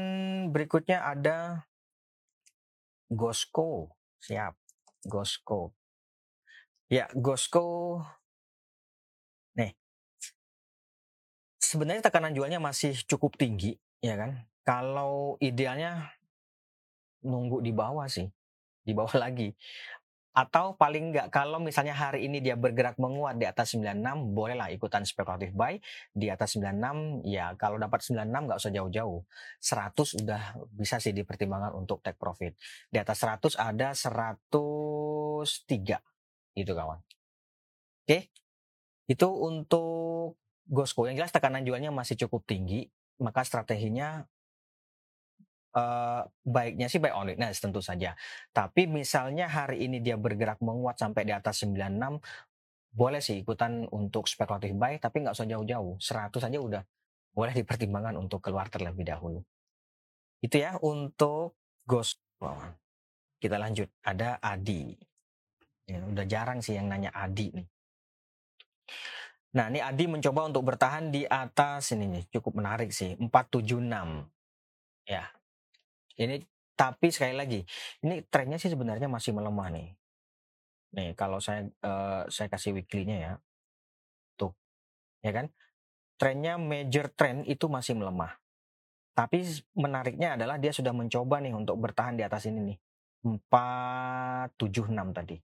berikutnya 0.50 1.06
ada 1.06 1.70
Gosco, 3.06 3.94
siap. 4.18 4.58
Gosco. 5.06 5.78
Ya, 6.90 7.06
Gosco. 7.14 8.02
Nih. 9.54 9.78
Sebenarnya 11.62 12.10
tekanan 12.10 12.34
jualnya 12.34 12.58
masih 12.58 12.98
cukup 13.06 13.38
tinggi, 13.38 13.78
ya 14.02 14.18
kan? 14.18 14.50
Kalau 14.66 15.38
idealnya 15.38 16.10
nunggu 17.22 17.62
di 17.62 17.70
bawah 17.70 18.10
sih. 18.10 18.26
Di 18.82 18.98
bawah 18.98 19.14
lagi. 19.30 19.54
Atau 20.36 20.76
paling 20.76 21.16
nggak 21.16 21.32
kalau 21.32 21.64
misalnya 21.64 21.96
hari 21.96 22.28
ini 22.28 22.44
dia 22.44 22.60
bergerak 22.60 23.00
menguat 23.00 23.40
di 23.40 23.48
atas 23.48 23.72
96, 23.72 24.36
bolehlah 24.36 24.68
ikutan 24.68 25.08
spekulatif 25.08 25.56
buy. 25.56 25.80
Di 26.12 26.28
atas 26.28 26.60
96, 26.60 27.24
ya 27.24 27.56
kalau 27.56 27.80
dapat 27.80 28.04
96 28.04 28.44
nggak 28.44 28.60
usah 28.60 28.72
jauh-jauh. 28.76 29.24
100 29.64 30.28
udah 30.28 30.44
bisa 30.76 31.00
sih 31.00 31.16
dipertimbangkan 31.16 31.72
untuk 31.80 32.04
take 32.04 32.20
profit. 32.20 32.52
Di 32.92 33.00
atas 33.00 33.24
100 33.24 33.56
ada 33.56 33.96
103 33.96 36.04
gitu 36.52 36.72
kawan. 36.76 37.00
Oke, 38.04 38.28
itu 39.08 39.28
untuk 39.32 40.36
Gosco. 40.68 41.08
Yang 41.08 41.24
jelas 41.24 41.32
tekanan 41.32 41.64
jualnya 41.64 41.96
masih 41.96 42.20
cukup 42.28 42.44
tinggi, 42.44 42.92
maka 43.24 43.48
strateginya 43.48 44.28
uh, 45.76 46.24
baiknya 46.48 46.88
sih 46.88 47.04
buy 47.04 47.12
on 47.12 47.30
weakness 47.30 47.60
tentu 47.60 47.84
saja. 47.84 48.16
Tapi 48.56 48.88
misalnya 48.88 49.52
hari 49.52 49.86
ini 49.86 50.00
dia 50.00 50.16
bergerak 50.16 50.64
menguat 50.64 50.98
sampai 50.98 51.28
di 51.28 51.34
atas 51.36 51.62
96, 51.68 52.24
boleh 52.96 53.20
sih 53.20 53.44
ikutan 53.44 53.84
untuk 53.92 54.26
spekulatif 54.26 54.72
buy, 54.74 54.98
tapi 54.98 55.28
nggak 55.28 55.36
usah 55.36 55.46
jauh-jauh. 55.46 56.00
100 56.00 56.40
saja 56.40 56.58
udah 56.58 56.82
boleh 57.36 57.52
dipertimbangkan 57.52 58.16
untuk 58.16 58.40
keluar 58.40 58.72
terlebih 58.72 59.04
dahulu. 59.04 59.44
Itu 60.40 60.56
ya 60.56 60.80
untuk 60.80 61.60
ghost. 61.84 62.24
Kita 63.36 63.60
lanjut. 63.60 63.92
Ada 64.00 64.40
Adi. 64.40 64.96
Ya, 65.86 66.02
udah 66.02 66.26
jarang 66.26 66.64
sih 66.64 66.80
yang 66.80 66.88
nanya 66.88 67.12
Adi 67.14 67.52
nih. 67.52 67.68
Nah, 69.56 69.72
ini 69.72 69.80
Adi 69.80 70.06
mencoba 70.08 70.52
untuk 70.52 70.68
bertahan 70.68 71.16
di 71.16 71.24
atas 71.24 71.96
ini 71.96 72.12
nih, 72.12 72.24
cukup 72.28 72.60
menarik 72.60 72.92
sih, 72.92 73.16
476. 73.16 74.28
Ya. 75.08 75.35
Ini 76.16 76.40
tapi 76.76 77.08
sekali 77.08 77.36
lagi, 77.40 77.64
ini 78.04 78.20
trennya 78.28 78.60
sih 78.60 78.68
sebenarnya 78.68 79.08
masih 79.08 79.32
melemah 79.32 79.72
nih. 79.72 79.90
Nih, 80.96 81.10
kalau 81.16 81.40
saya 81.40 81.68
uh, 81.84 82.28
saya 82.28 82.52
kasih 82.52 82.76
weekly-nya 82.76 83.18
ya. 83.20 83.34
Tuh. 84.36 84.52
Ya 85.24 85.32
kan? 85.32 85.52
Trennya 86.20 86.60
major 86.60 87.12
trend 87.16 87.48
itu 87.48 87.68
masih 87.72 87.96
melemah. 87.96 88.36
Tapi 89.16 89.44
menariknya 89.76 90.36
adalah 90.36 90.60
dia 90.60 90.76
sudah 90.76 90.92
mencoba 90.92 91.40
nih 91.40 91.56
untuk 91.56 91.80
bertahan 91.80 92.20
di 92.20 92.24
atas 92.28 92.48
ini 92.52 92.76
nih. 92.76 92.78
476 93.24 95.16
tadi. 95.16 95.40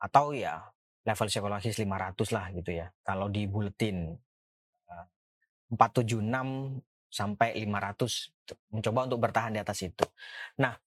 Atau 0.00 0.36
ya 0.36 0.60
level 1.04 1.28
psikologis 1.28 1.80
500 1.80 2.36
lah 2.36 2.46
gitu 2.52 2.70
ya. 2.76 2.92
Kalau 3.00 3.32
di 3.32 3.48
buletin 3.48 4.12
476 5.72 6.20
eh, 6.20 6.89
sampai 7.10 7.58
500 7.58 8.70
mencoba 8.70 9.00
untuk 9.10 9.20
bertahan 9.20 9.52
di 9.52 9.60
atas 9.60 9.82
itu. 9.82 10.06
Nah, 10.62 10.78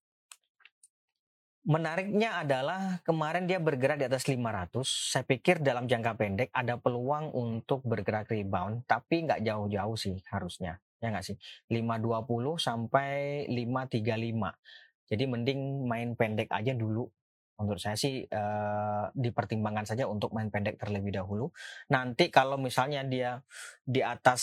menariknya 1.63 2.43
adalah 2.43 3.03
kemarin 3.03 3.47
dia 3.47 3.59
bergerak 3.59 3.99
di 3.99 4.07
atas 4.07 4.27
500. 4.27 4.83
Saya 4.87 5.23
pikir 5.27 5.59
dalam 5.59 5.87
jangka 5.87 6.15
pendek 6.15 6.49
ada 6.55 6.79
peluang 6.79 7.31
untuk 7.35 7.83
bergerak 7.83 8.31
rebound, 8.31 8.87
tapi 8.87 9.27
nggak 9.27 9.43
jauh-jauh 9.43 9.95
sih 9.99 10.17
harusnya. 10.31 10.79
Ya 11.03 11.11
nggak 11.11 11.25
sih? 11.27 11.37
520 11.67 12.55
sampai 12.55 13.43
535. 13.51 15.11
Jadi 15.11 15.23
mending 15.27 15.83
main 15.83 16.15
pendek 16.15 16.47
aja 16.47 16.71
dulu 16.71 17.05
menurut 17.53 17.79
saya 17.79 17.93
sih 17.93 18.25
uh, 18.25 19.13
dipertimbangkan 19.13 19.85
saja 19.85 20.09
untuk 20.09 20.33
main 20.33 20.49
pendek 20.49 20.75
terlebih 20.75 21.13
dahulu. 21.13 21.53
Nanti 21.93 22.33
kalau 22.33 22.57
misalnya 22.57 23.05
dia 23.05 23.39
di 23.85 24.01
atas 24.01 24.41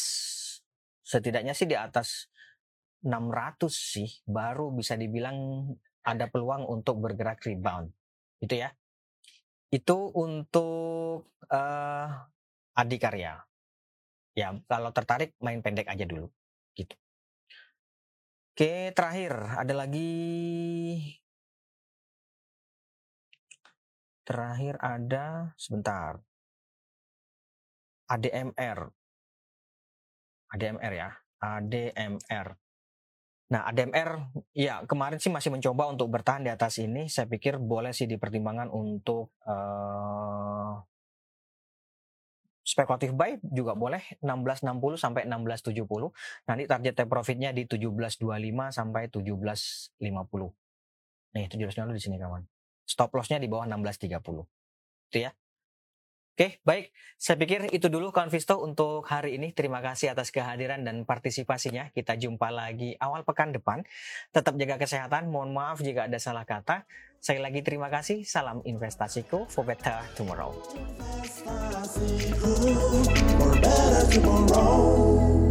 setidaknya 1.10 1.50
sih 1.58 1.66
di 1.66 1.74
atas 1.74 2.30
600 3.02 3.66
sih 3.66 4.10
baru 4.22 4.70
bisa 4.70 4.94
dibilang 4.94 5.66
ada 6.06 6.30
peluang 6.30 6.70
untuk 6.70 7.02
bergerak 7.02 7.42
rebound. 7.42 7.90
Itu 8.38 8.54
ya. 8.54 8.70
Itu 9.74 10.14
untuk 10.14 11.34
uh, 11.50 12.06
Adikarya. 12.78 13.42
Ya, 14.38 14.54
kalau 14.70 14.94
tertarik 14.94 15.34
main 15.42 15.58
pendek 15.58 15.90
aja 15.90 16.06
dulu 16.06 16.30
gitu. 16.78 16.94
Oke, 18.54 18.94
terakhir 18.94 19.32
ada 19.58 19.74
lagi 19.74 20.10
Terakhir 24.30 24.78
ada 24.78 25.58
sebentar. 25.58 26.22
ADMR. 28.06 28.99
ADMR 30.50 30.92
ya. 30.92 31.10
ADMR. 31.40 32.46
Nah, 33.50 33.66
ADMR 33.66 34.30
ya 34.54 34.86
kemarin 34.86 35.18
sih 35.18 35.32
masih 35.32 35.50
mencoba 35.50 35.90
untuk 35.90 36.06
bertahan 36.06 36.46
di 36.46 36.50
atas 36.54 36.78
ini. 36.78 37.10
Saya 37.10 37.26
pikir 37.26 37.58
boleh 37.58 37.90
sih 37.90 38.06
dipertimbangkan 38.06 38.70
untuk 38.70 39.34
uh, 39.42 40.78
spekulatif 42.62 43.10
buy 43.10 43.42
juga 43.42 43.74
boleh 43.74 43.98
1660 44.22 45.02
sampai 45.02 45.26
1670. 45.26 45.82
Nanti 46.46 46.62
target 46.70 46.94
take 46.94 47.10
profitnya 47.10 47.50
di 47.50 47.66
1725 47.66 48.22
sampai 48.70 49.10
1750. 49.10 49.98
Nih, 51.34 51.46
1750 51.50 51.98
di 51.98 52.02
sini 52.02 52.16
kawan. 52.22 52.42
Stop 52.86 53.10
lossnya 53.18 53.42
di 53.42 53.50
bawah 53.50 53.66
1630. 53.66 54.46
Itu 55.10 55.18
ya. 55.26 55.34
Oke, 56.40 56.56
baik. 56.64 56.88
Saya 57.20 57.36
pikir 57.36 57.68
itu 57.68 57.92
dulu 57.92 58.16
Konvisto 58.16 58.64
untuk 58.64 59.04
hari 59.04 59.36
ini. 59.36 59.52
Terima 59.52 59.84
kasih 59.84 60.16
atas 60.16 60.32
kehadiran 60.32 60.80
dan 60.80 61.04
partisipasinya. 61.04 61.92
Kita 61.92 62.16
jumpa 62.16 62.48
lagi 62.48 62.96
awal 62.96 63.28
pekan 63.28 63.52
depan. 63.52 63.84
Tetap 64.32 64.56
jaga 64.56 64.80
kesehatan. 64.80 65.28
Mohon 65.28 65.52
maaf 65.52 65.84
jika 65.84 66.08
ada 66.08 66.16
salah 66.16 66.48
kata. 66.48 66.88
Sekali 67.20 67.44
lagi 67.44 67.60
terima 67.60 67.92
kasih. 67.92 68.24
Salam 68.24 68.64
investasiku 68.64 69.44
for. 69.52 69.68
Investasiku 69.68 70.56
for 73.36 73.52
better 73.60 74.00
tomorrow. 74.08 75.44